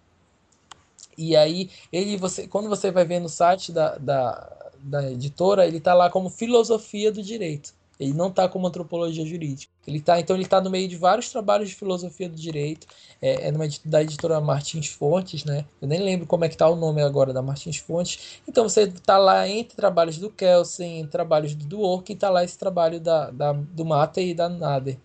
[1.18, 5.78] E aí, ele, você, quando você vai ver no site da, da, da editora, ele
[5.78, 7.74] está lá como filosofia do direito.
[8.00, 9.72] Ele não está como antropologia jurídica.
[9.86, 12.88] Ele tá, então ele está no meio de vários trabalhos de filosofia do direito.
[13.22, 15.66] É, é numa, da editora Martins Fontes, né?
[15.80, 18.42] Eu nem lembro como é que está o nome agora da Martins Fontes.
[18.48, 22.58] Então você está lá entre trabalhos do Kelsen, trabalhos do Dwork, e está lá esse
[22.58, 24.98] trabalho da, da, do Mata e da Nader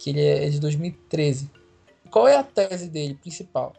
[0.00, 1.50] que ele é de 2013.
[2.10, 3.74] Qual é a tese dele principal?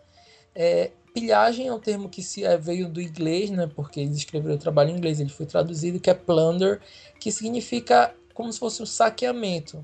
[0.53, 4.53] É, pilhagem é um termo que se é, veio do inglês, né, porque ele escreveu
[4.53, 6.79] o trabalho em inglês, ele foi traduzido, que é plunder,
[7.19, 9.81] que significa como se fosse um saqueamento.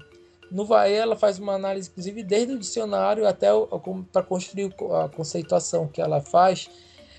[0.51, 3.47] No VAE ela faz uma análise, inclusive, desde o dicionário até
[4.13, 4.73] para construir
[5.03, 6.69] a conceituação que ela faz,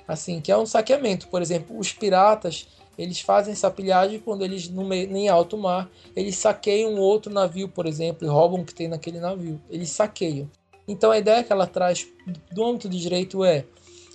[0.07, 1.29] assim, que é um saqueamento.
[1.29, 2.69] Por exemplo, os piratas
[2.99, 7.69] eles fazem essa pilhagem quando eles, no meio, em alto mar, eles saqueiam outro navio,
[7.69, 9.61] por exemplo, e roubam o que tem naquele navio.
[9.71, 10.51] Eles saqueiam.
[10.87, 12.09] Então a ideia que ela traz
[12.51, 13.65] do âmbito de direito é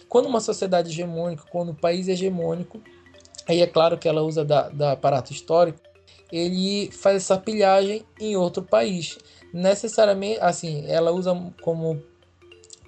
[0.10, 2.82] quando uma sociedade hegemônica, quando o país é hegemônico,
[3.48, 5.80] aí é claro que ela usa da, da aparato histórico,
[6.32, 9.18] ele faz essa pilhagem em outro país.
[9.54, 12.02] Necessariamente, assim, ela usa como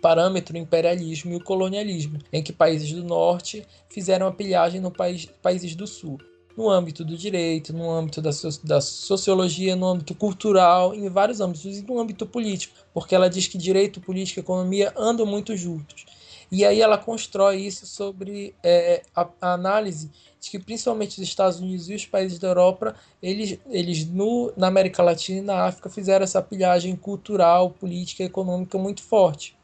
[0.06, 4.92] parâmetro o imperialismo e o colonialismo, em que países do norte fizeram a pilhagem no
[4.92, 6.20] país, países do sul.
[6.56, 11.42] No âmbito do direito, no âmbito da, so, da sociologia, no âmbito cultural, em vários
[11.42, 15.58] âmbitos, e no âmbito político, porque ela diz que direito, política e economia andam muito
[15.58, 16.06] juntos.
[16.52, 21.60] E aí ela constrói isso sobre é, a, a, análise de que principalmente os Estados
[21.60, 25.90] Unidos e os países da Europa, eles, eles no, na América Latina e na África
[25.90, 29.58] fizeram essa pilhagem cultural, política e econômica muito forte.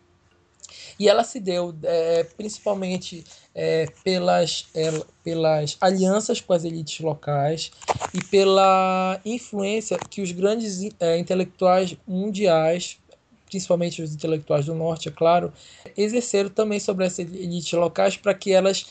[1.01, 3.23] E ela se deu é, principalmente
[3.55, 7.71] é, pelas, é, pelas alianças com as elites locais
[8.13, 12.99] e pela influência que os grandes é, intelectuais mundiais,
[13.47, 15.51] principalmente os intelectuais do Norte, é claro,
[15.97, 18.85] exerceram também sobre essas elites locais para que elas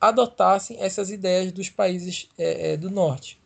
[0.00, 3.40] adotassem essas ideias dos países é, é, do Norte.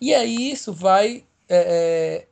[0.00, 2.28] E aí isso vai é,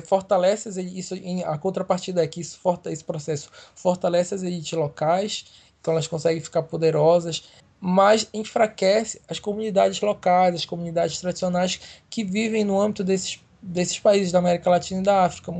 [0.00, 5.46] fortalece as, isso em, a contrapartida é que isso, esse processo fortalece as elites locais,
[5.80, 7.44] então elas conseguem ficar poderosas,
[7.80, 14.32] mas enfraquece as comunidades locais, as comunidades tradicionais que vivem no âmbito desses, desses países
[14.32, 15.52] da América Latina e da África.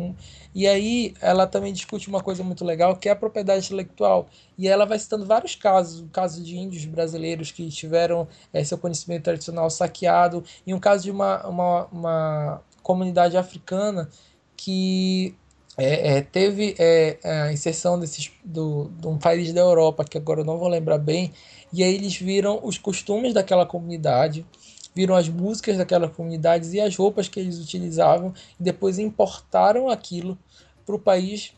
[0.54, 4.26] E aí ela também discute uma coisa muito legal, que é a propriedade intelectual.
[4.56, 8.78] E ela vai citando vários casos, o caso de índios brasileiros que tiveram é, seu
[8.78, 14.08] conhecimento tradicional saqueado, e um caso de uma, uma, uma comunidade africana
[14.56, 15.34] que
[15.76, 20.42] é, é, teve é, a inserção desses, do, de um país da Europa, que agora
[20.42, 21.32] eu não vou lembrar bem,
[21.72, 24.46] e aí eles viram os costumes daquela comunidade,
[24.94, 30.38] viram as músicas daquela comunidade e as roupas que eles utilizavam, e depois importaram aquilo
[30.86, 31.54] para o país,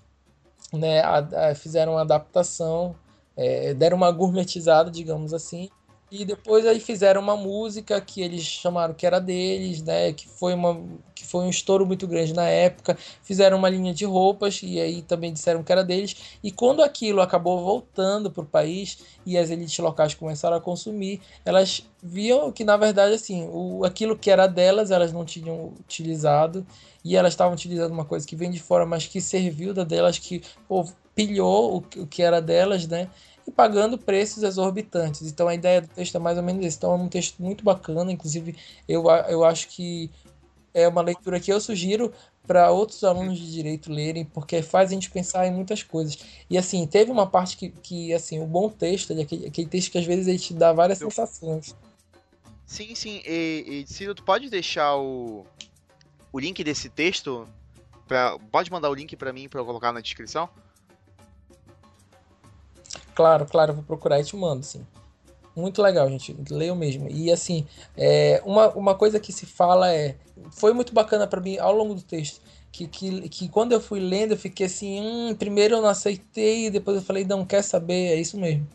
[0.73, 2.97] né, a, a, fizeram uma adaptação,
[3.37, 5.69] é, deram uma gourmetizada, digamos assim,
[6.11, 10.13] e depois aí fizeram uma música que eles chamaram que era deles, né?
[10.13, 10.81] Que foi, uma,
[11.15, 12.97] que foi um estouro muito grande na época.
[13.23, 16.17] Fizeram uma linha de roupas e aí também disseram que era deles.
[16.43, 21.21] E quando aquilo acabou voltando para o país e as elites locais começaram a consumir,
[21.45, 26.67] elas viam que na verdade assim, o, aquilo que era delas elas não tinham utilizado
[27.05, 30.19] e elas estavam utilizando uma coisa que vem de fora, mas que serviu da delas,
[30.19, 33.11] que pô, pilhou o, o que era delas, né?
[33.49, 35.23] E pagando preços exorbitantes.
[35.23, 36.77] Então a ideia do texto é mais ou menos isso.
[36.77, 38.55] Então é um texto muito bacana, inclusive
[38.87, 40.11] eu, eu acho que
[40.75, 42.13] é uma leitura que eu sugiro
[42.47, 46.19] para outros alunos de direito lerem, porque faz a gente pensar em muitas coisas.
[46.49, 49.99] E assim, teve uma parte que, que assim, o bom texto, aquele, aquele texto que
[49.99, 51.11] às vezes ele te dá várias eu...
[51.11, 51.75] sensações.
[52.67, 53.23] Sim, sim.
[53.27, 55.47] E, e Ciro, tu pode deixar o,
[56.31, 57.49] o link desse texto?
[58.07, 60.49] Pra, pode mandar o link para mim para eu colocar na descrição?
[63.19, 64.87] Claro, claro, vou procurar e te mando, sim.
[65.57, 66.37] Muito legal, gente.
[66.49, 67.09] Leio mesmo.
[67.11, 70.15] E assim, é, uma, uma coisa que se fala é.
[70.53, 72.41] Foi muito bacana para mim ao longo do texto.
[72.71, 75.01] Que, que, que quando eu fui lendo, eu fiquei assim.
[75.01, 78.69] Hum, primeiro eu não aceitei, depois eu falei, não, quer saber, é isso mesmo.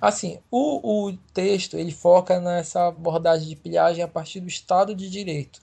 [0.00, 5.10] Assim, o, o texto ele foca nessa abordagem de pilhagem a partir do Estado de
[5.10, 5.60] Direito.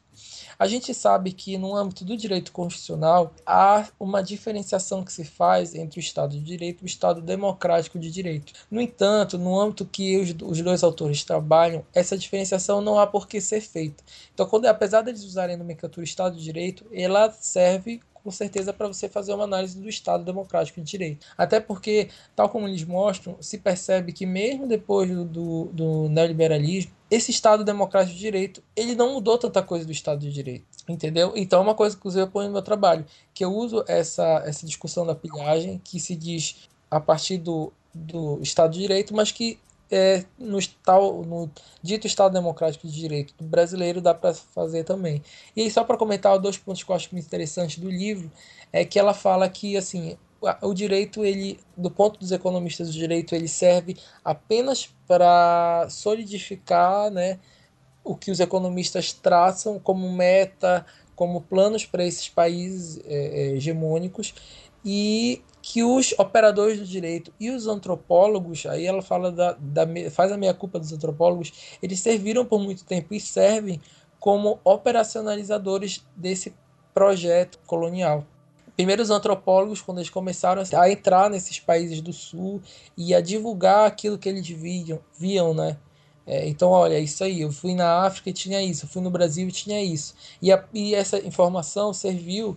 [0.58, 5.76] A gente sabe que no âmbito do direito constitucional há uma diferenciação que se faz
[5.76, 8.54] entre o Estado de Direito e o Estado democrático de direito.
[8.72, 13.28] No entanto, no âmbito que os, os dois autores trabalham, essa diferenciação não há por
[13.28, 14.04] que ser feita.
[14.34, 18.88] Então, quando, apesar deles usarem a nomenclatura Estado de Direito, ela serve com certeza para
[18.88, 21.27] você fazer uma análise do Estado democrático de direito.
[21.38, 27.29] Até porque, tal como eles mostram, se percebe que mesmo depois do, do, neoliberalismo, esse
[27.29, 31.33] Estado democrático de direito, ele não mudou tanta coisa do Estado de direito, entendeu?
[31.35, 34.65] Então é uma coisa que eu ponho no meu trabalho, que eu uso essa, essa
[34.65, 39.59] discussão da pilhagem, que se diz a partir do, do Estado de Direito, mas que
[39.91, 41.50] é, no, tal, no
[41.82, 45.21] dito Estado Democrático de Direito brasileiro dá para fazer também.
[45.56, 48.32] E aí, só para comentar dois pontos que eu acho muito interessantes do livro,
[48.71, 50.17] é que ela fala que assim
[50.62, 57.39] o direito, ele, do ponto dos economistas, o direito ele serve apenas para solidificar né,
[58.04, 64.36] o que os economistas traçam como meta, como planos para esses países é, é hegemônicos,
[64.84, 70.32] e que os operadores do direito e os antropólogos, aí ela fala da, da faz
[70.32, 73.82] a meia culpa dos antropólogos, eles serviram por muito tempo e servem
[74.19, 76.54] como operacionalizadores desse
[76.93, 78.28] projeto colonial.
[78.75, 82.62] Primeiro os antropólogos, quando eles começaram a entrar nesses países do sul
[82.95, 85.78] e a divulgar aquilo que eles viam, viam né?
[86.28, 89.10] É, então, olha, isso aí, eu fui na África e tinha isso, eu fui no
[89.10, 90.13] Brasil e tinha isso.
[90.39, 92.56] E, a, e essa informação serviu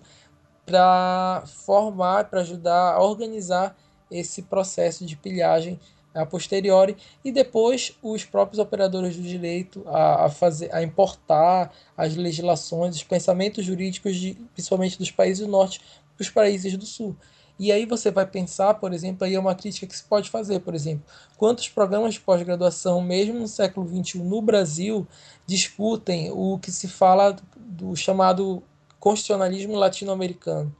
[0.68, 3.74] para formar, para ajudar a organizar
[4.10, 5.80] esse processo de pilhagem
[6.14, 12.16] a posteriori e depois os próprios operadores do direito a, a fazer a importar as
[12.16, 15.80] legislações, os pensamentos jurídicos de, principalmente dos países do norte
[16.14, 17.16] para os países do sul.
[17.58, 20.60] E aí você vai pensar, por exemplo, aí é uma crítica que se pode fazer,
[20.60, 21.04] por exemplo,
[21.36, 25.06] quantos programas de pós-graduação, mesmo no século XXI, no Brasil,
[25.46, 28.62] discutem o que se fala do chamado
[28.98, 30.74] constitucionalismo latino-americano.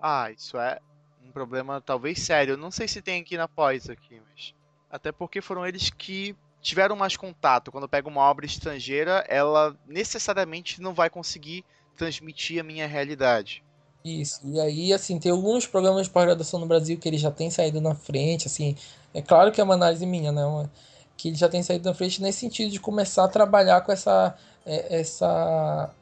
[0.00, 0.80] Ah, isso é
[1.24, 2.56] um problema talvez sério.
[2.56, 4.54] Não sei se tem aqui na pós aqui, mas
[4.90, 7.70] até porque foram eles que tiveram mais contato.
[7.70, 11.64] Quando eu pego uma obra estrangeira, ela necessariamente não vai conseguir
[11.96, 13.62] transmitir a minha realidade.
[14.04, 14.40] Isso.
[14.44, 17.80] E aí, assim, tem alguns programas de pós-graduação no Brasil que ele já tem saído
[17.80, 18.74] na frente, assim.
[19.12, 20.68] É claro que é uma análise minha, né?
[21.16, 24.34] Que ele já tem saído na frente nesse sentido de começar a trabalhar com essa,
[24.64, 25.94] é, essa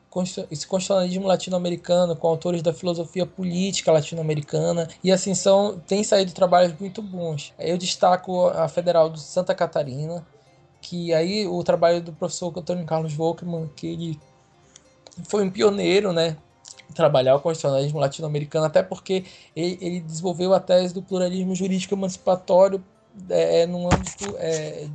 [0.50, 6.74] esse constitucionalismo latino-americano com autores da filosofia política latino-americana e assim são tem saído trabalhos
[6.80, 7.52] muito bons.
[7.58, 10.26] Eu destaco a Federal de Santa Catarina,
[10.80, 14.20] que aí o trabalho do professor Antônio Carlos Volkmann, que ele
[15.28, 16.36] foi um pioneiro, né,
[16.94, 22.82] trabalhar o constitucionalismo latino-americano, até porque ele, ele, desenvolveu a tese do pluralismo jurídico emancipatório
[23.28, 24.88] é, no âmbito é,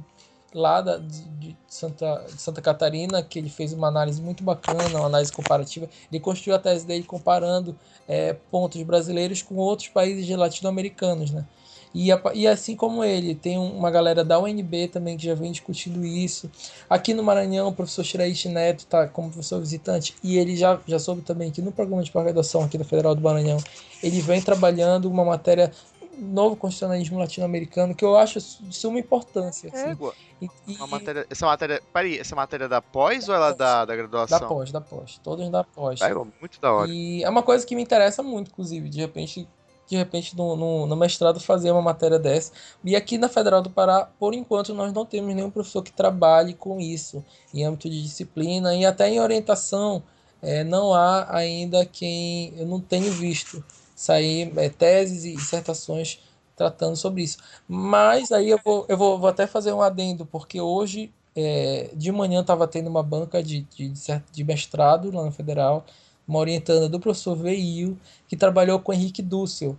[0.53, 5.07] lá da, de, Santa, de Santa Catarina, que ele fez uma análise muito bacana, uma
[5.07, 5.89] análise comparativa.
[6.11, 7.75] Ele construiu a tese dele comparando
[8.07, 11.45] é, pontos brasileiros com outros países latino-americanos, né?
[11.93, 16.03] E, e, assim como ele, tem uma galera da UNB também que já vem discutindo
[16.03, 16.49] isso.
[16.89, 20.97] Aqui no Maranhão, o professor Shiraishi Neto está como professor visitante e ele já, já
[20.97, 23.57] soube também que no programa de pós-graduação aqui da Federal do Maranhão,
[24.01, 25.71] ele vem trabalhando uma matéria
[26.17, 29.69] novo constitucionalismo latino-americano que eu acho de suma importância.
[29.73, 29.91] É.
[29.91, 29.97] Assim.
[30.41, 30.77] E, e...
[30.87, 31.81] Matéria, essa matéria.
[31.91, 34.39] Peraí, essa matéria é da pós ou ela é da, da graduação?
[34.39, 35.19] Da pós, da pós.
[35.23, 36.01] Todas da pós.
[36.01, 36.89] É, muito da hora.
[36.89, 38.89] E é uma coisa que me interessa muito, inclusive.
[38.89, 39.47] De repente,
[39.87, 42.51] de repente no, no, no, mestrado fazer uma matéria dessa.
[42.83, 46.53] E aqui na Federal do Pará, por enquanto, nós não temos nenhum professor que trabalhe
[46.53, 50.03] com isso, em âmbito de disciplina e até em orientação.
[50.41, 53.63] É, não há ainda quem eu não tenho visto
[53.95, 56.19] sair é, teses e dissertações
[56.55, 57.37] tratando sobre isso.
[57.67, 62.11] Mas aí eu vou, eu vou, vou até fazer um adendo, porque hoje, é, de
[62.11, 63.93] manhã, estava tendo uma banca de, de,
[64.31, 65.85] de mestrado lá na Federal,
[66.27, 69.77] uma orientanda do professor Veio, que trabalhou com Henrique Dussel,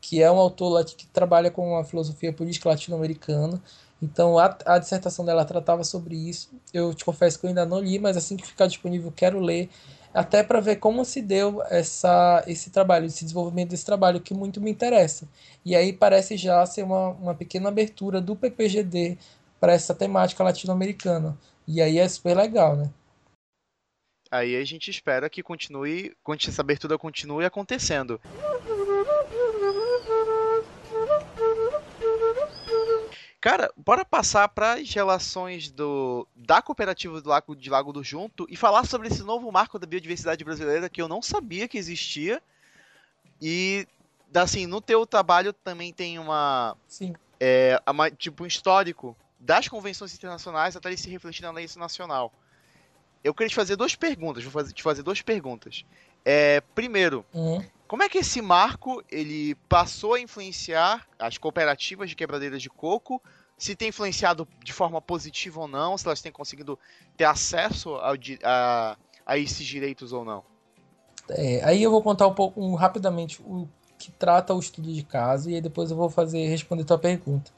[0.00, 3.60] que é um autor que trabalha com a filosofia política latino-americana.
[4.02, 6.50] Então a, a dissertação dela tratava sobre isso.
[6.72, 9.68] Eu te confesso que eu ainda não li, mas assim que ficar disponível quero ler
[10.12, 14.60] até para ver como se deu essa, esse trabalho, esse desenvolvimento desse trabalho, que muito
[14.60, 15.28] me interessa.
[15.64, 19.16] E aí parece já ser uma, uma pequena abertura do PPGD
[19.60, 21.38] para essa temática latino-americana.
[21.66, 22.90] E aí é super legal, né?
[24.30, 26.14] Aí a gente espera que continue,
[26.48, 28.20] essa abertura continue acontecendo.
[33.40, 38.46] Cara, bora passar para as relações do, da cooperativa do Lago, de Lago do Junto
[38.50, 42.42] e falar sobre esse novo marco da biodiversidade brasileira que eu não sabia que existia.
[43.40, 43.88] E,
[44.34, 46.76] assim, no teu trabalho também tem uma.
[46.86, 47.14] Sim.
[47.38, 52.30] É, uma, tipo, um histórico das convenções internacionais até ele se refletir na lei nacional.
[53.24, 54.44] Eu queria te fazer duas perguntas.
[54.44, 55.86] Vou fazer, te fazer duas perguntas.
[56.26, 57.64] É, primeiro, uhum.
[57.90, 63.20] Como é que esse marco ele passou a influenciar as cooperativas de quebradeiras de coco?
[63.58, 65.98] Se tem influenciado de forma positiva ou não?
[65.98, 66.78] Se elas têm conseguido
[67.16, 68.14] ter acesso ao,
[68.44, 70.44] a, a esses direitos ou não?
[71.30, 73.68] É, aí eu vou contar um pouco um, rapidamente o
[73.98, 77.50] que trata o estudo de caso e aí depois eu vou fazer responder tua pergunta.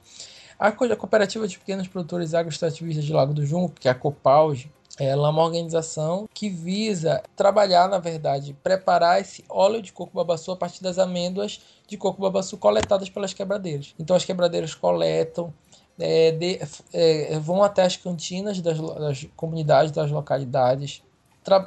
[0.59, 5.28] A Cooperativa de Pequenos Produtores Agroextrativistas de Lago do Junco, que é a Copauge, ela
[5.28, 10.57] é uma organização que visa trabalhar, na verdade, preparar esse óleo de coco babaçu a
[10.57, 13.95] partir das amêndoas de coco babaçu coletadas pelas quebradeiras.
[13.99, 15.53] Então as quebradeiras coletam,
[15.99, 16.61] é, de,
[16.93, 21.03] é, vão até as cantinas das, das comunidades, das localidades,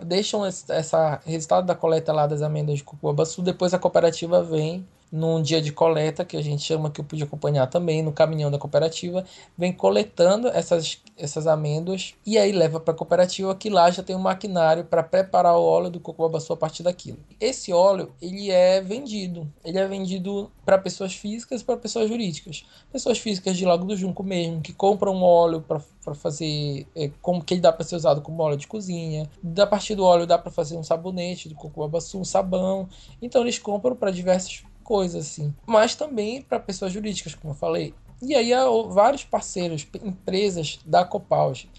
[0.06, 4.42] deixam esse essa resultado da coleta lá das amêndoas de coco babaçu, depois a cooperativa
[4.44, 8.12] vem num dia de coleta, que a gente chama que eu pude acompanhar também, no
[8.12, 9.24] caminhão da cooperativa,
[9.58, 14.16] vem coletando essas, essas amêndoas e aí leva para a cooperativa que lá já tem
[14.16, 17.18] um maquinário para preparar o óleo do coco babaçu a partir daquilo.
[17.40, 22.66] Esse óleo, ele é vendido, ele é vendido para pessoas físicas e para pessoas jurídicas.
[22.92, 27.54] Pessoas físicas de Lago do Junco mesmo, que compram óleo para fazer, é, como que
[27.54, 29.30] ele dá para ser usado como óleo de cozinha.
[29.42, 32.90] Da partir do óleo dá para fazer um sabonete do coco babaçu, um sabão.
[33.22, 35.54] Então eles compram para diversas coisa assim.
[35.66, 37.94] Mas também para pessoas jurídicas, como eu falei.
[38.22, 41.70] E aí há vários parceiros, empresas da Copauge.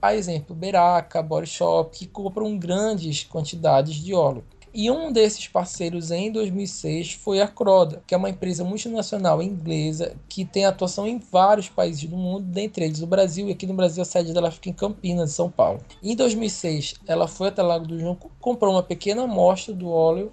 [0.00, 4.44] A exemplo, Beraca, Body Shop, que compram grandes quantidades de óleo.
[4.74, 10.16] E um desses parceiros em 2006 foi a Croda, que é uma empresa multinacional inglesa
[10.26, 13.74] que tem atuação em vários países do mundo, dentre eles o Brasil, e aqui no
[13.74, 15.80] Brasil a sede dela fica em Campinas, São Paulo.
[16.02, 20.32] Em 2006, ela foi até Lago do Junco, comprou uma pequena amostra do óleo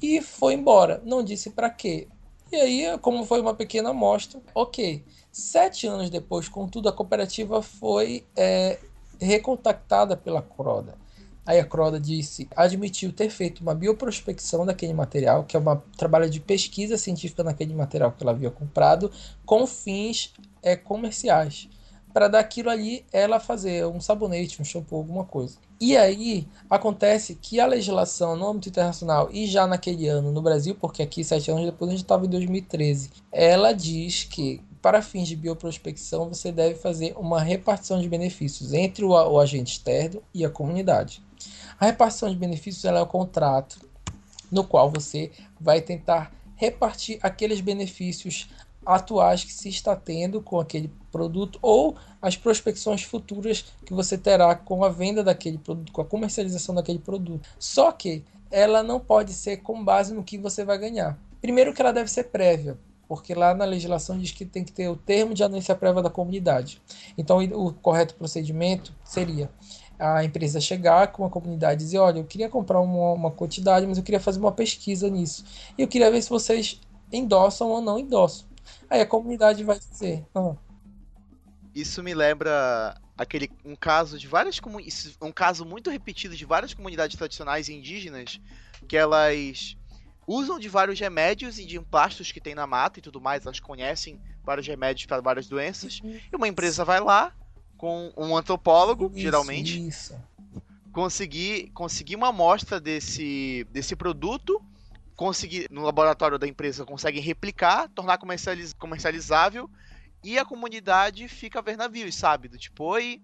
[0.00, 1.02] e foi embora.
[1.04, 2.08] Não disse para quê.
[2.50, 5.04] E aí, como foi uma pequena amostra, ok.
[5.30, 8.78] Sete anos depois, contudo, a cooperativa foi é,
[9.20, 10.96] recontactada pela Croda.
[11.44, 16.28] Aí a Croda disse, admitiu ter feito uma bioprospecção daquele material, que é um trabalho
[16.28, 19.10] de pesquisa científica naquele material que ela havia comprado,
[19.46, 20.32] com fins
[20.62, 21.68] é, comerciais
[22.12, 25.56] para daquilo ali ela fazer um sabonete, um shampoo, alguma coisa.
[25.80, 30.76] E aí acontece que a legislação no âmbito internacional e já naquele ano no Brasil,
[30.80, 35.28] porque aqui sete anos depois a gente estava em 2013, ela diz que para fins
[35.28, 40.44] de bioprospecção você deve fazer uma repartição de benefícios entre o, o agente externo e
[40.44, 41.22] a comunidade.
[41.78, 43.78] A repartição de benefícios é um contrato
[44.50, 48.48] no qual você vai tentar repartir aqueles benefícios
[48.88, 54.54] atuais que se está tendo com aquele produto ou as prospecções futuras que você terá
[54.54, 57.46] com a venda daquele produto, com a comercialização daquele produto.
[57.58, 61.18] Só que ela não pode ser com base no que você vai ganhar.
[61.38, 64.88] Primeiro que ela deve ser prévia, porque lá na legislação diz que tem que ter
[64.88, 66.80] o termo de anuência prévia da comunidade.
[67.16, 69.50] Então o correto procedimento seria
[69.98, 73.86] a empresa chegar com a comunidade e dizer, olha, eu queria comprar uma, uma quantidade,
[73.86, 75.44] mas eu queria fazer uma pesquisa nisso.
[75.76, 76.80] E eu queria ver se vocês
[77.12, 78.47] endossam ou não endossam.
[78.90, 80.26] Aí a comunidade vai dizer.
[80.34, 80.54] Ah.
[81.74, 84.60] Isso me lembra aquele um caso de várias
[85.20, 88.40] um caso muito repetido de várias comunidades tradicionais indígenas
[88.86, 89.76] que elas
[90.26, 93.60] usam de vários remédios e de emplastos que tem na mata e tudo mais, elas
[93.60, 96.00] conhecem vários remédios para várias doenças.
[96.04, 97.32] E uma empresa vai lá
[97.76, 100.14] com um antropólogo, isso, geralmente, isso.
[100.92, 104.62] conseguir conseguir uma amostra desse desse produto
[105.18, 109.68] conseguir no laboratório da empresa conseguem replicar, tornar comercializ, comercializável
[110.22, 112.46] e a comunidade fica a ver navios, sabe?
[112.46, 113.20] Do tipo, oi.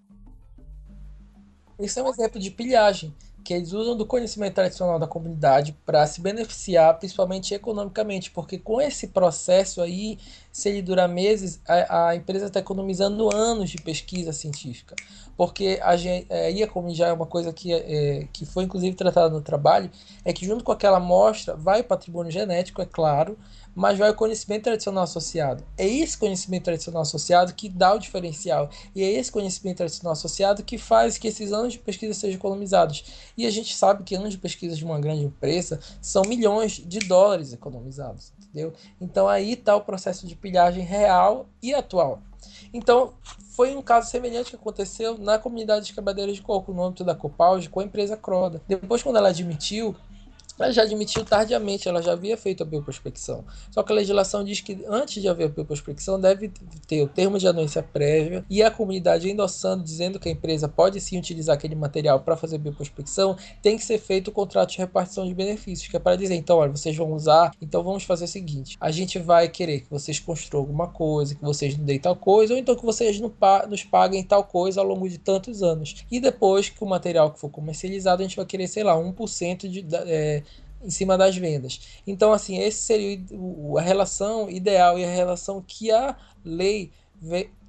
[1.79, 3.15] Isso é um exemplo de pilhagem,
[3.45, 8.81] que eles usam do conhecimento tradicional da comunidade para se beneficiar, principalmente economicamente, porque com
[8.81, 10.19] esse processo aí,
[10.55, 14.95] se ele durar meses, a, a empresa está economizando anos de pesquisa científica
[15.37, 19.29] porque a gente, é, como já é uma coisa que, é, que foi inclusive tratada
[19.29, 19.91] no trabalho,
[20.25, 23.37] é que junto com aquela amostra vai o patrimônio genético, é claro,
[23.75, 25.65] mas vai o conhecimento tradicional associado.
[25.77, 28.71] É esse conhecimento tradicional associado que dá o diferencial.
[28.95, 33.05] E é esse conhecimento tradicional associado que faz que esses anos de pesquisa sejam economizados.
[33.37, 37.01] E a gente sabe que anos de pesquisa de uma grande empresa são milhões de
[37.01, 38.73] dólares economizados, entendeu?
[39.01, 42.21] Então aí está o processo de pilhagem real e atual.
[42.71, 43.15] Então,
[43.57, 47.15] foi um caso semelhante que aconteceu na comunidade de quebradeiras de coco, no âmbito da
[47.15, 48.61] Copalge, com a empresa Croda.
[48.69, 49.97] Depois, quando ela admitiu
[50.59, 53.45] ela já admitiu tardiamente, ela já havia feito a bioprospecção.
[53.71, 56.53] Só que a legislação diz que antes de haver a bioprospecção deve
[56.87, 61.01] ter o termo de anuência prévia e a comunidade endossando, dizendo que a empresa pode
[61.01, 65.27] sim utilizar aquele material para fazer bioprospecção, tem que ser feito o contrato de repartição
[65.27, 68.29] de benefícios, que é para dizer, então, olha, vocês vão usar, então vamos fazer o
[68.29, 72.17] seguinte, a gente vai querer que vocês construam alguma coisa, que vocês nos deem tal
[72.17, 76.05] coisa, ou então que vocês nos paguem tal coisa ao longo de tantos anos.
[76.11, 79.69] E depois que o material que for comercializado, a gente vai querer, sei lá, 1%
[79.69, 79.85] de...
[80.07, 80.44] É,
[80.85, 81.81] em cima das vendas.
[82.07, 83.19] Então, assim, esse seria
[83.79, 86.93] a relação ideal e a relação que a lei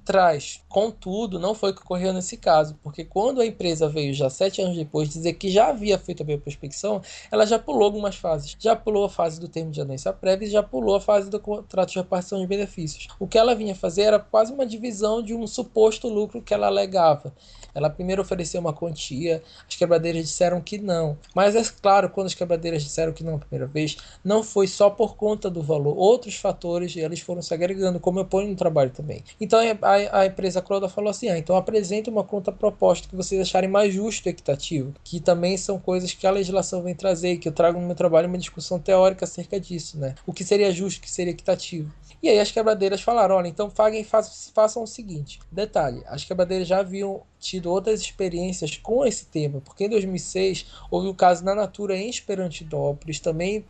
[0.06, 0.60] traz.
[0.68, 4.62] Contudo, não foi o que ocorreu nesse caso, porque quando a empresa veio já sete
[4.62, 8.56] anos depois dizer que já havia feito a bioprospecção, ela já pulou algumas fases.
[8.58, 11.40] Já pulou a fase do termo de anuência prévia e já pulou a fase do
[11.40, 13.08] contrato de repartição de benefícios.
[13.18, 16.68] O que ela vinha fazer era quase uma divisão de um suposto lucro que ela
[16.68, 17.34] alegava.
[17.74, 21.18] Ela primeiro ofereceu uma quantia, as quebradeiras disseram que não.
[21.34, 24.88] Mas é claro, quando as quebradeiras disseram que não a primeira vez, não foi só
[24.88, 25.94] por conta do valor.
[25.94, 29.22] Outros fatores eles foram se agregando, como eu ponho no trabalho também.
[29.38, 33.40] Então a, a empresa Croda falou assim: ah, então apresenta uma conta proposta que vocês
[33.40, 37.38] acharem mais justo e equitativo, que também são coisas que a legislação vem trazer e
[37.38, 40.14] que eu trago no meu trabalho uma discussão teórica acerca disso, né?
[40.26, 41.92] O que seria justo, o que seria equitativo.
[42.22, 45.38] E aí as quebradeiras falaram: olha, então paguem, façam, façam o seguinte.
[45.50, 51.08] Detalhe: as quebradeiras já haviam tido outras experiências com esse tema, porque em 2006 houve
[51.08, 53.64] o um caso na Natura em Esperantidópolis, também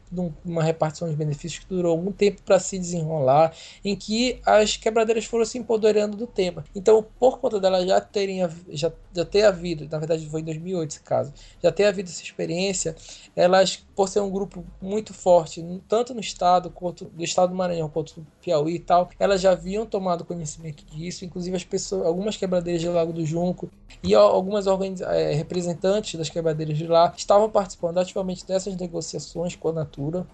[0.45, 3.55] uma repartição de benefícios que durou algum tempo para se desenrolar,
[3.85, 6.65] em que as quebradeiras foram se empoderando do tema.
[6.75, 10.91] Então, por conta dela já terem já, já ter havido, na verdade foi em 2008
[10.91, 12.95] esse caso, já ter havido essa experiência,
[13.35, 17.89] elas, por ser um grupo muito forte, tanto no estado quanto do estado do Maranhão
[17.89, 22.37] quanto do Piauí e tal, elas já haviam tomado conhecimento disso, inclusive as pessoas, algumas
[22.37, 23.56] quebradeiras de Lago do Junco
[24.03, 24.67] e algumas
[25.01, 30.27] é, representantes das quebradeiras de lá estavam participando ativamente dessas negociações com a Natura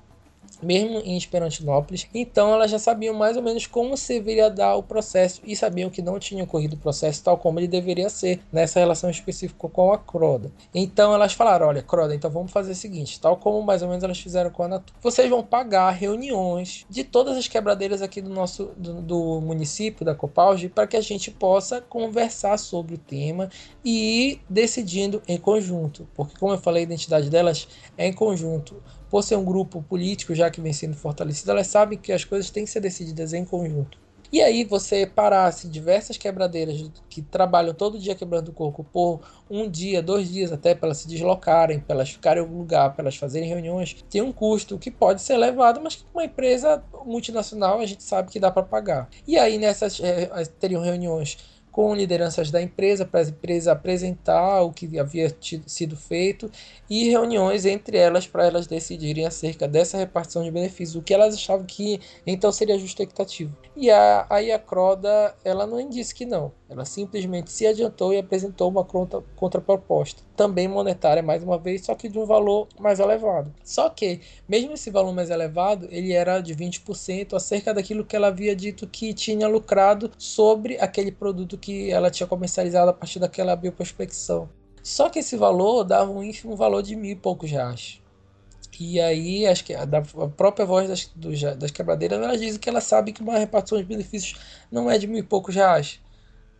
[0.62, 2.06] mesmo em Esperantinópolis.
[2.14, 5.90] Então elas já sabiam mais ou menos como se deveria dar o processo e sabiam
[5.90, 9.92] que não tinha ocorrido o processo tal como ele deveria ser nessa relação específica com
[9.92, 10.50] a Croda.
[10.74, 14.04] Então elas falaram: olha, Croda, então vamos fazer o seguinte, tal como mais ou menos
[14.04, 14.98] elas fizeram com a Natura.
[15.02, 20.14] Vocês vão pagar reuniões de todas as quebradeiras aqui do nosso do, do município da
[20.14, 23.50] Copalge para que a gente possa conversar sobre o tema
[23.84, 28.82] e ir decidindo em conjunto, porque como eu falei, a identidade delas é em conjunto
[29.12, 32.48] por ser um grupo político já que vem sendo fortalecido, elas sabem que as coisas
[32.48, 33.98] têm que ser decididas em conjunto.
[34.32, 39.68] E aí você parasse diversas quebradeiras que trabalham todo dia quebrando o coco por um
[39.68, 43.02] dia, dois dias até para elas se deslocarem, para elas ficarem em algum lugar, para
[43.02, 47.80] elas fazerem reuniões, tem um custo que pode ser elevado, mas que uma empresa multinacional
[47.80, 49.10] a gente sabe que dá para pagar.
[49.28, 51.36] E aí nessas é, teriam reuniões
[51.72, 56.50] com lideranças da empresa, para a empresa apresentar o que havia tido, sido feito
[56.88, 61.34] e reuniões entre elas para elas decidirem acerca dessa repartição de benefícios, o que elas
[61.34, 63.56] achavam que então seria justo equitativo.
[63.74, 68.18] E a, aí a Croda, ela não disse que não, ela simplesmente se adiantou e
[68.18, 72.98] apresentou uma contra, contraproposta, também monetária mais uma vez, só que de um valor mais
[72.98, 73.52] elevado.
[73.62, 78.28] Só que, mesmo esse valor mais elevado, ele era de 20% acerca daquilo que ela
[78.28, 83.54] havia dito que tinha lucrado sobre aquele produto que ela tinha comercializado a partir daquela
[83.54, 84.48] bioprospecção.
[84.82, 88.02] Só que esse valor dava um ínfimo valor de mil e poucos reais.
[88.80, 92.68] E aí, acho que a, a própria voz das, do, das quebradeiras, ela diz que
[92.68, 94.34] ela sabe que uma repartição de benefícios
[94.72, 96.00] não é de mil e poucos reais.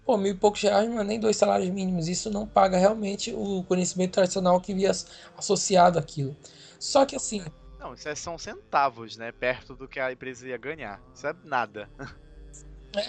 [0.05, 2.09] Pô, mil e poucos reais não é nem dois salários mínimos.
[2.09, 4.91] Isso não paga realmente o conhecimento tradicional que via
[5.37, 6.37] associado àquilo.
[6.79, 7.45] Só que assim.
[7.79, 9.31] Não, isso é, são centavos, né?
[9.31, 11.01] Perto do que a empresa ia ganhar.
[11.15, 11.89] Isso é nada.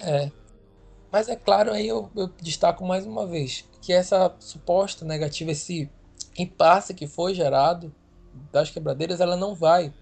[0.03, 0.31] É.
[1.11, 5.91] Mas é claro, aí eu, eu destaco mais uma vez que essa suposta negativa, esse
[6.37, 7.93] impasse que foi gerado
[8.51, 9.93] das quebradeiras, ela não vai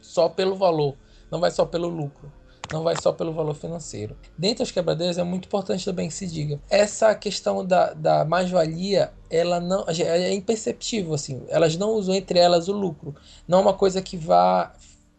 [0.00, 0.96] só pelo valor,
[1.30, 2.32] não vai só pelo lucro,
[2.72, 4.16] não vai só pelo valor financeiro.
[4.36, 9.12] Dentro das quebradeiras é muito importante também que se diga, essa questão da, da mais-valia,
[9.30, 13.14] ela não é imperceptível, assim, elas não usam entre elas o lucro,
[13.46, 14.72] não é uma coisa que vá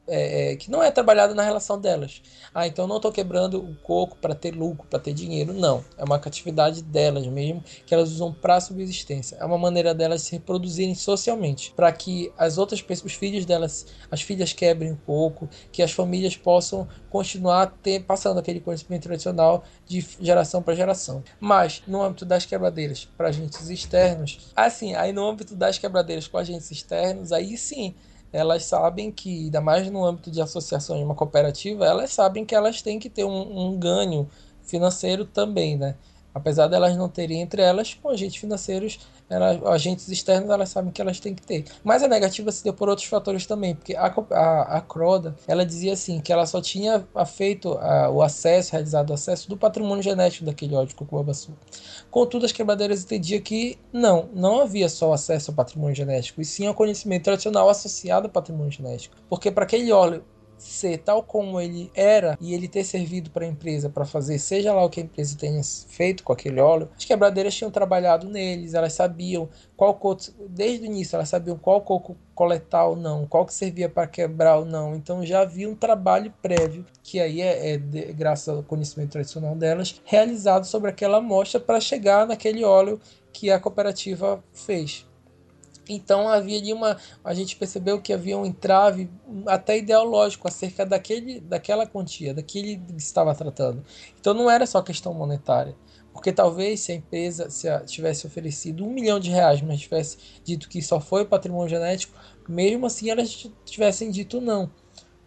[0.08, 2.22] é, é, que não é trabalhada na relação delas.
[2.54, 5.54] Ah, então não estou quebrando o coco para ter lucro, para ter dinheiro.
[5.54, 5.84] Não.
[5.98, 9.38] É uma atividade delas mesmo, que elas usam para subsistência.
[9.40, 13.86] É uma maneira delas se reproduzirem socialmente, para que as outras pessoas, os filhos delas,
[14.10, 19.64] as filhas quebrem o coco, que as famílias possam continuar ter, passando aquele conhecimento tradicional
[19.86, 21.24] de geração para geração.
[21.40, 26.38] Mas no âmbito das quebradeiras para agentes externos, assim, aí no âmbito das quebradeiras com
[26.38, 27.96] agentes externos, aí sim
[28.36, 32.54] elas sabem que, ainda mais no âmbito de associação de uma cooperativa, elas sabem que
[32.54, 34.30] elas têm que ter um, um ganho
[34.62, 35.96] financeiro também, né?
[36.34, 39.00] Apesar delas não terem entre elas, com agentes financeiros,
[39.66, 41.66] agentes externos, elas sabem que elas têm que ter.
[41.84, 45.66] Mas a negativa se deu por outros fatores também, porque a, a, a Croda, ela
[45.66, 50.04] dizia assim, que ela só tinha feito a, o acesso, realizado o acesso do patrimônio
[50.04, 51.52] genético daquele óleo de cucuabaçu.
[52.12, 56.68] Contudo, as quebradeiras entendiam que não, não havia só acesso ao patrimônio genético, e sim
[56.68, 59.16] ao conhecimento tradicional associado ao patrimônio genético.
[59.28, 60.24] Porque para aquele óleo
[60.58, 64.74] ser tal como ele era e ele ter servido para a empresa para fazer seja
[64.74, 68.74] lá o que a empresa tenha feito com aquele óleo, as quebradeiras tinham trabalhado neles,
[68.74, 73.46] elas sabiam qual coco, desde o início elas sabiam qual coco coletar ou não, qual
[73.46, 77.74] que servia para quebrar ou não, então já havia um trabalho prévio, que aí é,
[77.74, 83.00] é de, graças ao conhecimento tradicional delas, realizado sobre aquela amostra para chegar naquele óleo
[83.32, 85.06] que a cooperativa fez.
[85.88, 86.98] Então havia ali uma.
[87.24, 89.10] A gente percebeu que havia um entrave
[89.46, 93.84] até ideológico acerca daquele, daquela quantia, daquele que estava tratando.
[94.20, 95.76] Então não era só questão monetária.
[96.12, 100.18] Porque talvez se a empresa se a, tivesse oferecido um milhão de reais, mas tivesse
[100.44, 102.18] dito que só foi patrimônio genético,
[102.48, 104.72] mesmo assim elas tivessem dito não.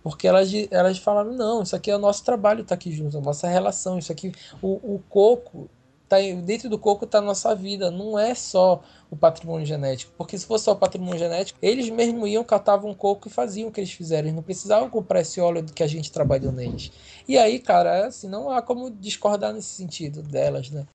[0.03, 3.21] Porque elas, elas falaram, não, isso aqui é o nosso trabalho, está aqui junto, a
[3.21, 4.33] nossa relação, isso aqui,
[4.63, 5.69] o, o coco
[6.09, 10.13] tá dentro do coco está a nossa vida, não é só o patrimônio genético.
[10.17, 13.73] Porque se fosse só o patrimônio genético, eles mesmo iam, catavam coco e faziam o
[13.73, 14.25] que eles fizeram.
[14.25, 16.91] Eles não precisavam comprar esse óleo que a gente trabalhou neles.
[17.27, 20.87] E aí, cara, assim, não há como discordar nesse sentido delas, né?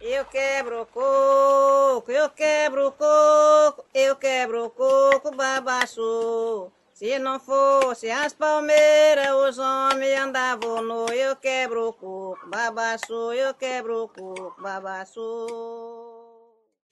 [0.00, 6.72] Eu quebro coco, eu quebro coco, eu quebro coco, babaçu.
[7.00, 13.54] Se não fosse as palmeiras, os homens andavam no eu quebro o coco, babaçu, eu
[13.54, 15.46] quebro o coco, babaçu.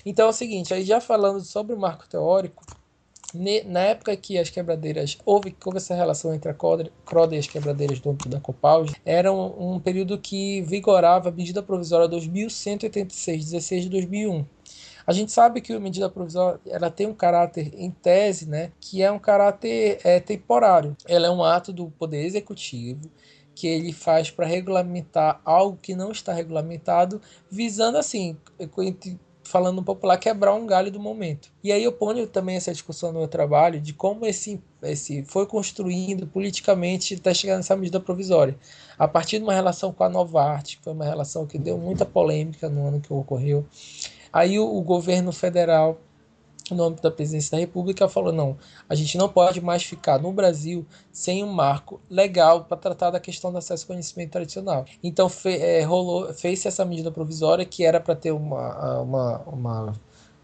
[0.07, 2.65] Então é o seguinte, aí já falando sobre o marco teórico,
[3.67, 8.01] na época que as quebradeiras houve, houve essa relação entre a Croda e as quebradeiras
[8.01, 13.83] do âmbito da Copalge, era um, um, período que vigorava a medida provisória 2186, 16
[13.83, 14.47] de 2001.
[15.09, 19.03] A gente sabe que a medida provisória ela tem um caráter, em tese, né, que
[19.03, 20.95] é um caráter é, temporário.
[21.07, 23.11] Ela é um ato do Poder Executivo
[23.55, 28.37] que ele faz para regulamentar algo que não está regulamentado, visando assim,
[29.43, 31.51] falando um popular, quebrar um galho do momento.
[31.65, 35.47] E aí eu ponho também essa discussão no meu trabalho de como esse, esse foi
[35.47, 38.59] construindo politicamente até chegar nessa medida provisória.
[38.99, 42.05] A partir de uma relação com a Novarte, que foi uma relação que deu muita
[42.05, 43.67] polêmica no ano que ocorreu,
[44.33, 45.99] Aí o, o governo federal
[46.75, 48.57] no âmbito da presidência da República, falou: não,
[48.89, 53.21] a gente não pode mais ficar no Brasil sem um marco legal para tratar da
[53.21, 54.85] questão do acesso ao conhecimento tradicional.
[55.03, 59.93] Então, fe, é, rolou, fez essa medida provisória que era para ter uma, uma, uma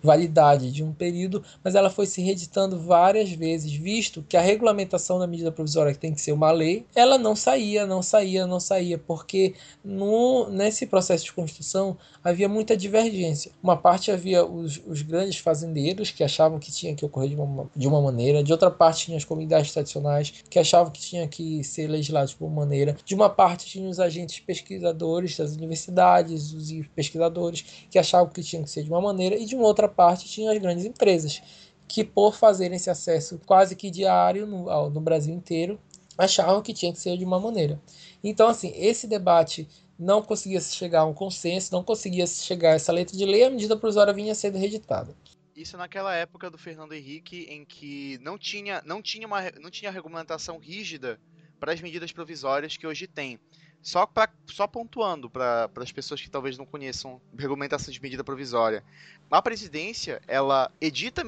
[0.05, 5.19] validade de um período, mas ela foi se reeditando várias vezes, visto que a regulamentação
[5.19, 8.61] da medida provisória que tem que ser uma lei, ela não saía, não saía, não
[8.61, 13.51] saía, porque no, nesse processo de construção havia muita divergência.
[13.63, 17.71] Uma parte havia os, os grandes fazendeiros que achavam que tinha que ocorrer de uma,
[17.75, 21.65] de uma maneira, de outra parte tinha as comunidades tradicionais que achavam que tinha que
[21.65, 26.87] ser legislados por uma maneira, de uma parte tinha os agentes pesquisadores das universidades, os
[26.95, 30.29] pesquisadores que achavam que tinha que ser de uma maneira, e de uma outra parte
[30.29, 31.43] tinha as grandes empresas,
[31.89, 35.79] que por fazerem esse acesso quase que diário no, no Brasil inteiro,
[36.17, 37.81] achavam que tinha que ser de uma maneira.
[38.23, 39.69] Então, assim, esse debate
[39.99, 43.51] não conseguia chegar a um consenso, não conseguia chegar a essa letra de lei, a
[43.51, 45.15] medida provisória vinha sendo reeditada.
[45.55, 49.91] Isso naquela época do Fernando Henrique, em que não tinha, não tinha, uma, não tinha
[49.91, 51.21] regulamentação rígida
[51.61, 53.39] para as medidas provisórias que hoje tem.
[53.85, 58.83] Só, pra, só pontuando para as pessoas que talvez não conheçam regulamentação de medida provisória.
[59.31, 61.23] A presidência, ela edita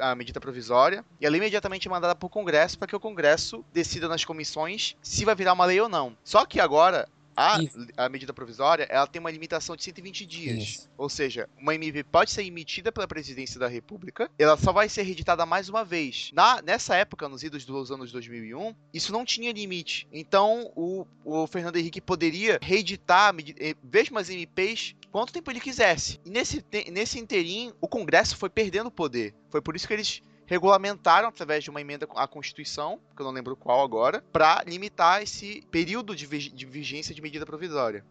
[0.00, 3.62] a, medida provisória e ela é imediatamente mandada para o Congresso para que o Congresso
[3.74, 6.16] decida nas comissões se vai virar uma lei ou não.
[6.24, 7.58] Só que agora a,
[7.96, 10.62] a, medida provisória ela tem uma limitação de 120 dias.
[10.62, 10.90] Isso.
[10.96, 15.02] Ou seja, uma MP pode ser emitida pela presidência da República, ela só vai ser
[15.02, 16.30] reeditada mais uma vez.
[16.32, 20.06] Na, nessa época, nos idos dos anos 2001, isso não tinha limite.
[20.12, 26.18] Então, o, o Fernando Henrique poderia reeditar eh, mesmo as MPs quanto tempo ele quisesse.
[26.24, 29.34] E nesse, nesse interim, o Congresso foi perdendo poder.
[29.50, 33.32] Foi por isso que eles regulamentaram através de uma emenda à Constituição, que eu não
[33.32, 38.04] lembro qual agora, para limitar esse período de, de vigência de medida provisória.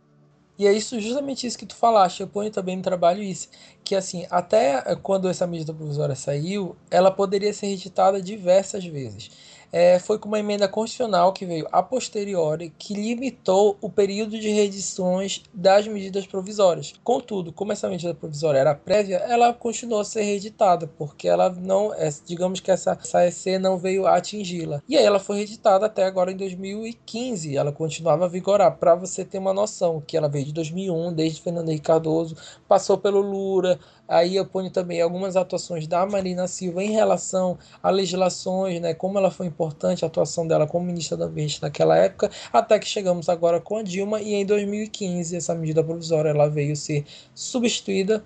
[0.58, 3.50] E é isso, justamente isso que tu falaste, eu ponho também no trabalho isso,
[3.84, 9.32] que assim, até quando essa medida provisória saiu, ela poderia ser reeditada diversas vezes
[9.72, 14.49] é, foi com uma emenda constitucional que veio a posteriori que limitou o período de
[14.49, 16.93] reedições das medidas provisórias.
[17.03, 21.93] Contudo, como essa medida provisória era prévia, ela continuou a ser reeditada, porque ela não,
[21.93, 24.82] é, digamos que essa, essa EC não veio atingi-la.
[24.88, 29.24] E aí ela foi reeditada até agora em 2015, ela continuava a vigorar, para você
[29.24, 32.36] ter uma noção, que ela veio de 2001, desde Fernando Henrique Cardoso,
[32.67, 33.80] passou pelo Lula,
[34.12, 39.18] Aí eu ponho também algumas atuações da Marina Silva em relação a legislações, né, como
[39.18, 43.30] ela foi importante a atuação dela como ministra do Ambiente naquela época, até que chegamos
[43.30, 48.22] agora com a Dilma e em 2015 essa medida provisória ela veio ser substituída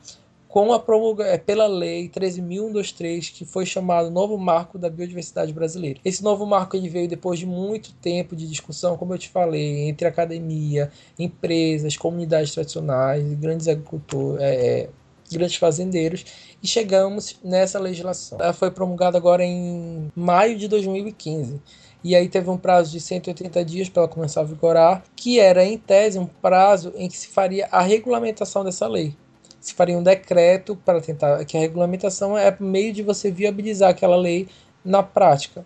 [0.55, 5.99] com a promulga é, pela lei 13.123, que foi chamado Novo Marco da Biodiversidade Brasileira.
[6.03, 9.89] Esse novo marco ele veio depois de muito tempo de discussão, como eu te falei,
[9.89, 14.89] entre academia, empresas, comunidades tradicionais, grandes agricultores, é,
[15.36, 16.25] grandes fazendeiros
[16.63, 18.39] e chegamos nessa legislação.
[18.41, 21.61] Ela foi promulgada agora em maio de 2015.
[22.03, 25.65] E aí teve um prazo de 180 dias para ela começar a vigorar, que era
[25.65, 29.15] em tese um prazo em que se faria a regulamentação dessa lei.
[29.59, 34.15] Se faria um decreto para tentar que a regulamentação é meio de você viabilizar aquela
[34.15, 34.47] lei
[34.83, 35.65] na prática.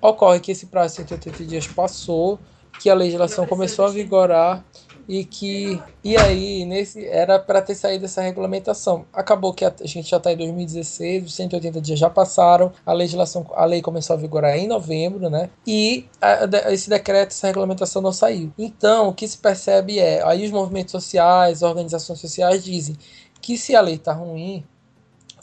[0.00, 2.38] Ocorre que esse prazo de 180 dias passou,
[2.80, 4.64] que a legislação começou a vigorar
[5.08, 9.04] e que e aí nesse era para ter saído essa regulamentação.
[9.12, 13.46] Acabou que a, gente já está em 2016, os 180 dias já passaram, a legislação,
[13.54, 15.50] a lei começou a vigorar em novembro, né?
[15.66, 18.52] E a, esse decreto, essa regulamentação não saiu.
[18.58, 22.96] Então, o que se percebe é, aí os movimentos sociais, organizações sociais dizem
[23.40, 24.64] que se a lei está ruim,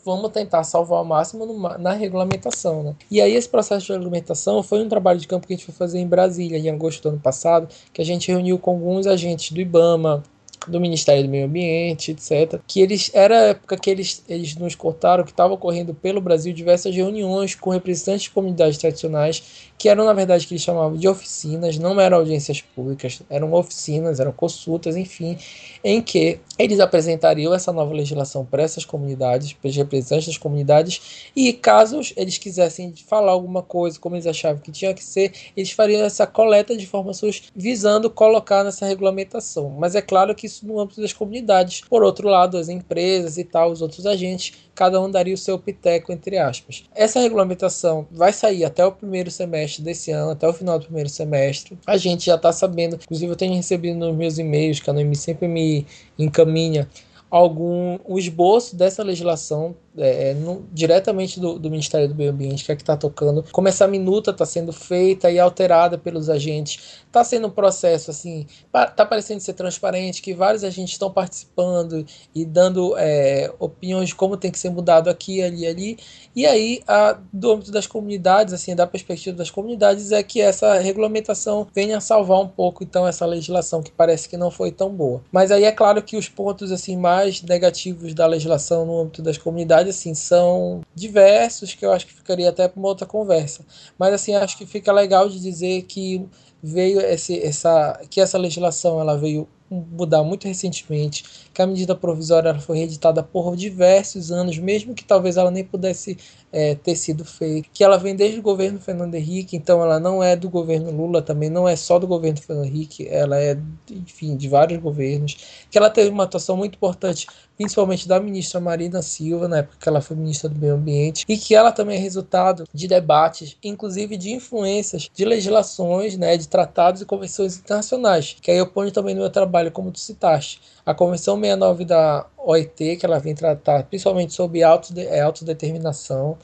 [0.06, 1.46] vamos tentar salvar ao máximo
[1.78, 2.84] na regulamentação.
[2.84, 2.96] Né?
[3.10, 5.76] E aí esse processo de regulamentação foi um trabalho de campo que a gente foi
[5.76, 9.52] fazer em Brasília, em agosto do ano passado, que a gente reuniu com alguns agentes
[9.52, 10.24] do IBAMA,
[10.68, 12.60] do Ministério do Meio Ambiente, etc.
[12.68, 16.54] Que eles era a época que eles, eles nos contaram que estava ocorrendo pelo Brasil
[16.54, 21.08] diversas reuniões com representantes de comunidades tradicionais que eram na verdade que eles chamavam de
[21.08, 25.36] oficinas, não eram audiências públicas, eram oficinas, eram consultas, enfim,
[25.84, 31.32] em que eles apresentariam essa nova legislação para essas comunidades, para os representantes das comunidades,
[31.36, 35.72] e caso eles quisessem falar alguma coisa como eles achavam que tinha que ser, eles
[35.72, 39.72] fariam essa coleta de informações visando colocar nessa regulamentação.
[39.80, 41.82] Mas é claro que isso no âmbito das comunidades.
[41.82, 45.58] Por outro lado, as empresas e tal, os outros agentes, cada um daria o seu
[45.58, 46.84] piteco, entre aspas.
[46.94, 51.10] Essa regulamentação vai sair até o primeiro semestre desse ano, até o final do primeiro
[51.10, 51.78] semestre.
[51.88, 55.16] A gente já está sabendo, inclusive eu tenho recebido nos meus e-mails, que a Noemi
[55.16, 55.86] sempre me
[56.18, 56.88] encaminha
[57.30, 62.64] algum o esboço dessa legislação é, é, no, diretamente do, do, Ministério do Meio Ambiente,
[62.64, 67.02] que é que está tocando, como essa minuta está sendo feita e alterada pelos agentes
[67.12, 72.46] tá sendo um processo assim, tá parecendo ser transparente, que vários agentes estão participando e
[72.46, 75.98] dando é, opiniões de como tem que ser mudado aqui, ali, ali.
[76.34, 80.80] E aí, a, do âmbito das comunidades, assim, da perspectiva das comunidades, é que essa
[80.80, 85.22] regulamentação venha salvar um pouco então essa legislação que parece que não foi tão boa.
[85.32, 89.38] Mas aí é claro que os pontos assim mais negativos da legislação no âmbito das
[89.38, 93.66] comunidades assim são diversos que eu acho que ficaria até para uma outra conversa.
[93.98, 96.26] Mas assim acho que fica legal de dizer que
[96.64, 102.54] veio esse, essa que essa legislação ela veio mudar muito recentemente, que a medida provisória
[102.60, 106.18] foi reeditada por diversos anos, mesmo que talvez ela nem pudesse
[106.52, 110.22] é, ter sido feita, que ela vem desde o governo Fernando Henrique, então ela não
[110.22, 113.58] é do governo Lula, também não é só do governo Fernando Henrique, ela é,
[113.90, 115.38] enfim, de vários governos,
[115.70, 119.88] que ela teve uma atuação muito importante, principalmente da ministra Marina Silva, na época que
[119.88, 124.18] ela foi ministra do Meio Ambiente, e que ela também é resultado de debates, inclusive
[124.18, 129.16] de influências de legislações, né, de tratados e convenções internacionais, que aí eu ponho também
[129.16, 133.84] no meu trabalho, como tu citaste, a Convenção 69 da OIT, que ela vem tratar
[133.86, 136.38] principalmente sobre é, autodeterminação,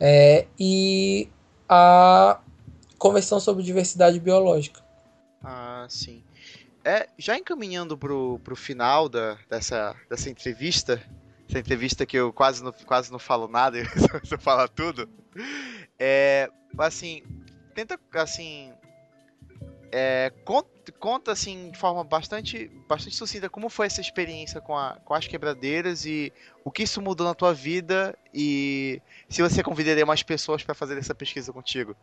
[0.00, 1.28] é, e
[1.68, 2.40] a
[2.98, 4.80] Convenção sobre Diversidade Biológica.
[5.44, 6.24] Ah, sim.
[6.82, 11.00] É, já encaminhando para o final da, dessa, dessa entrevista,
[11.46, 13.78] essa entrevista que eu quase não, quase não falo nada,
[14.24, 15.08] você fala tudo,
[15.98, 16.48] é,
[16.78, 17.22] assim,
[17.74, 18.72] tenta, assim,
[19.92, 24.98] é, conta, conta, assim, de forma bastante, bastante sucinta como foi essa experiência com, a,
[25.04, 26.32] com as quebradeiras e
[26.64, 30.96] o que isso mudou na tua vida e se você convidaria mais pessoas para fazer
[30.96, 31.94] essa pesquisa contigo.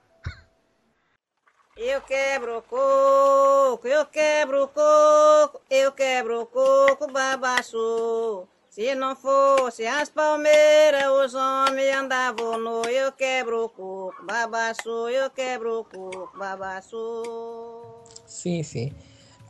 [1.76, 8.48] Eu quebro coco, eu quebro coco, eu quebro coco, babaçu.
[8.70, 15.28] Se não fosse as palmeiras, os homens andavam no eu quebro o coco, babaçu, eu
[15.32, 16.95] quebro o coco, babaçu.
[18.28, 18.93] Sim, sim.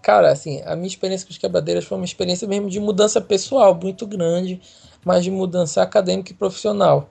[0.02, 3.76] Cara, assim, a minha experiência com as quebradeiras foi uma experiência mesmo de mudança pessoal
[3.76, 4.62] muito grande,
[5.04, 7.10] mas de mudança acadêmica e profissional.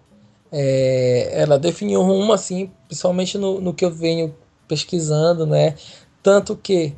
[0.51, 4.35] É, ela definiu um rumo, assim, principalmente no, no que eu venho
[4.67, 5.75] pesquisando, né?
[6.23, 6.95] Tanto que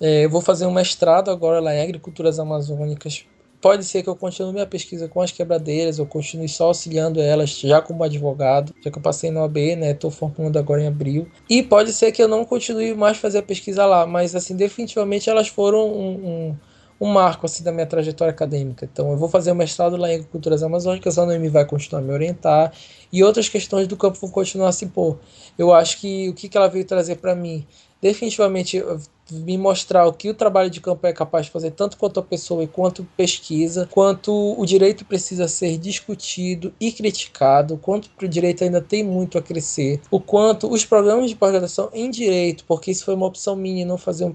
[0.00, 3.26] é, eu vou fazer um mestrado agora lá em Agriculturas Amazônicas
[3.62, 7.50] Pode ser que eu continue minha pesquisa com as quebradeiras, ou continue só auxiliando elas
[7.60, 9.92] já como advogado, já que eu passei no AB, né?
[9.92, 11.28] Estou formando agora em abril.
[11.48, 15.30] E pode ser que eu não continue mais fazer a pesquisa lá, mas assim, definitivamente
[15.30, 16.56] elas foram um, um,
[17.02, 18.84] um marco assim, da minha trajetória acadêmica.
[18.92, 22.04] Então eu vou fazer o mestrado lá em Agriculturas Amazônicas, a Noemi vai continuar a
[22.04, 22.72] me orientar,
[23.12, 25.20] e outras questões do campo vão continuar a se impor.
[25.56, 27.64] Eu acho que o que, que ela veio trazer para mim
[28.00, 28.82] definitivamente
[29.30, 32.22] me mostrar o que o trabalho de campo é capaz de fazer, tanto quanto a
[32.22, 38.64] pessoa e quanto pesquisa, quanto o direito precisa ser discutido e criticado, quanto o direito
[38.64, 43.04] ainda tem muito a crescer, o quanto os programas de pós-graduação em direito, porque isso
[43.04, 44.34] foi uma opção minha, não fazer um,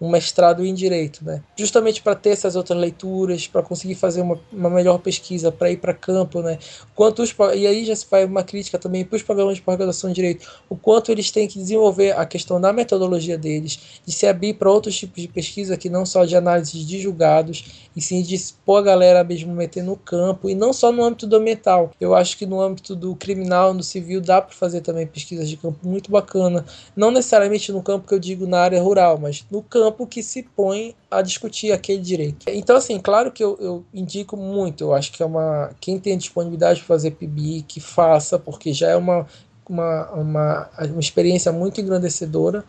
[0.00, 1.42] um mestrado em direito, né?
[1.56, 5.78] Justamente para ter essas outras leituras, para conseguir fazer uma, uma melhor pesquisa, para ir
[5.78, 6.58] para campo, né?
[6.94, 10.10] Quanto os, e aí já se faz uma crítica também para os programas de pós-graduação
[10.10, 14.27] em direito, o quanto eles têm que desenvolver a questão da metodologia deles, de se
[14.28, 18.22] abrir para outros tipos de pesquisa que não só de análise de julgados, e sim
[18.22, 21.90] de expor a galera mesmo meter no campo, e não só no âmbito do ambiental.
[22.00, 25.56] Eu acho que no âmbito do criminal, no civil, dá para fazer também pesquisas de
[25.56, 26.64] campo muito bacana.
[26.94, 30.42] Não necessariamente no campo que eu digo na área rural, mas no campo que se
[30.42, 32.46] põe a discutir aquele direito.
[32.48, 35.70] Então, assim, claro que eu, eu indico muito, eu acho que é uma.
[35.80, 39.26] Quem tem disponibilidade para fazer PIB, que faça, porque já é uma,
[39.68, 42.64] uma, uma, uma experiência muito engrandecedora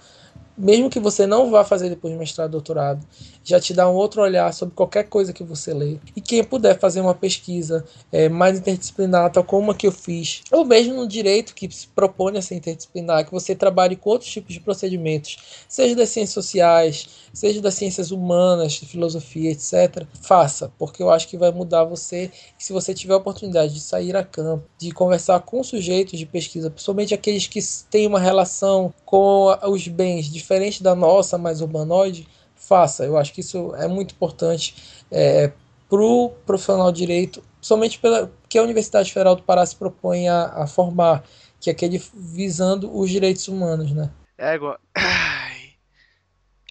[0.60, 3.06] mesmo que você não vá fazer depois de mestrado doutorado,
[3.50, 5.98] já te dá um outro olhar sobre qualquer coisa que você lê.
[6.16, 10.44] E quem puder fazer uma pesquisa é, mais interdisciplinar, tal como a que eu fiz,
[10.52, 14.30] ou mesmo no direito que se propõe a ser interdisciplinar, que você trabalhe com outros
[14.30, 20.72] tipos de procedimentos, seja das ciências sociais, seja das ciências humanas, de filosofia, etc., faça,
[20.78, 22.30] porque eu acho que vai mudar você.
[22.60, 26.26] E se você tiver a oportunidade de sair a campo, de conversar com sujeitos de
[26.28, 32.28] pesquisa, principalmente aqueles que têm uma relação com os bens diferente da nossa, mais urbanoide,
[32.70, 33.04] faça.
[33.04, 35.52] Eu acho que isso é muito importante é,
[35.90, 40.30] para o profissional de direito, somente pela que a Universidade Federal do Pará se propõe
[40.30, 41.24] a, a formar,
[41.60, 44.12] que é aquele visando os direitos humanos, né?
[44.38, 44.80] Égua.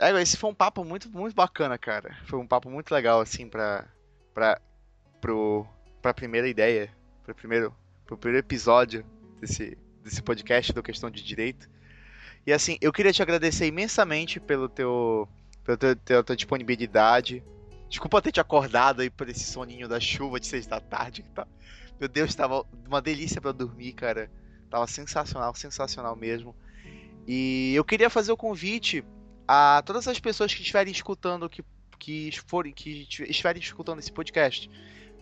[0.01, 2.16] Égua, esse foi um papo muito, muito bacana, cara.
[2.24, 3.84] Foi um papo muito legal, assim, pra,
[4.32, 4.61] pra,
[6.01, 6.88] pra primeira ideia,
[7.24, 7.74] pro primeiro,
[8.07, 9.05] primeiro episódio
[9.40, 11.68] desse, desse podcast do Questão de Direito.
[12.46, 15.28] E assim, eu queria te agradecer imensamente pelo teu,
[15.77, 17.45] pela tua, tua, disponibilidade.
[17.91, 21.25] Desculpa ter te acordado aí por esse soninho da chuva de seis da tarde.
[21.35, 21.47] Tá?
[22.01, 24.31] Meu Deus, tava uma delícia para dormir, cara.
[24.71, 26.57] Tava sensacional, sensacional mesmo.
[27.27, 29.05] E eu queria fazer o convite
[29.47, 31.62] a todas as pessoas que estiverem escutando, que,
[31.99, 34.71] que, forem, que estiverem escutando esse podcast,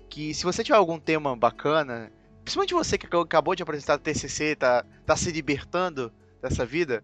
[0.09, 2.13] que se você tiver algum tema bacana,
[2.45, 7.03] principalmente você que acabou de apresentar a TCC, tá, tá se libertando dessa vida,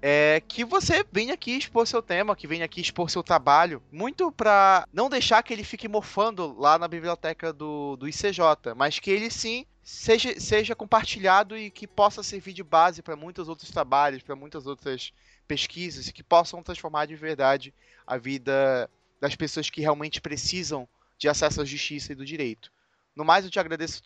[0.00, 4.30] é que você venha aqui expor seu tema, que venha aqui expor seu trabalho, muito
[4.30, 9.10] para não deixar que ele fique mofando lá na biblioteca do, do ICJ, mas que
[9.10, 14.22] ele sim seja, seja compartilhado e que possa servir de base para muitos outros trabalhos,
[14.22, 15.12] para muitas outras
[15.46, 17.72] pesquisas, que possam transformar de verdade
[18.06, 18.90] a vida
[19.20, 22.70] das pessoas que realmente precisam de acesso à justiça e do direito.
[23.14, 24.02] No mais, eu te agradeço,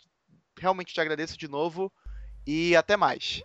[0.57, 1.91] realmente te agradeço de novo
[2.45, 3.41] e até mais.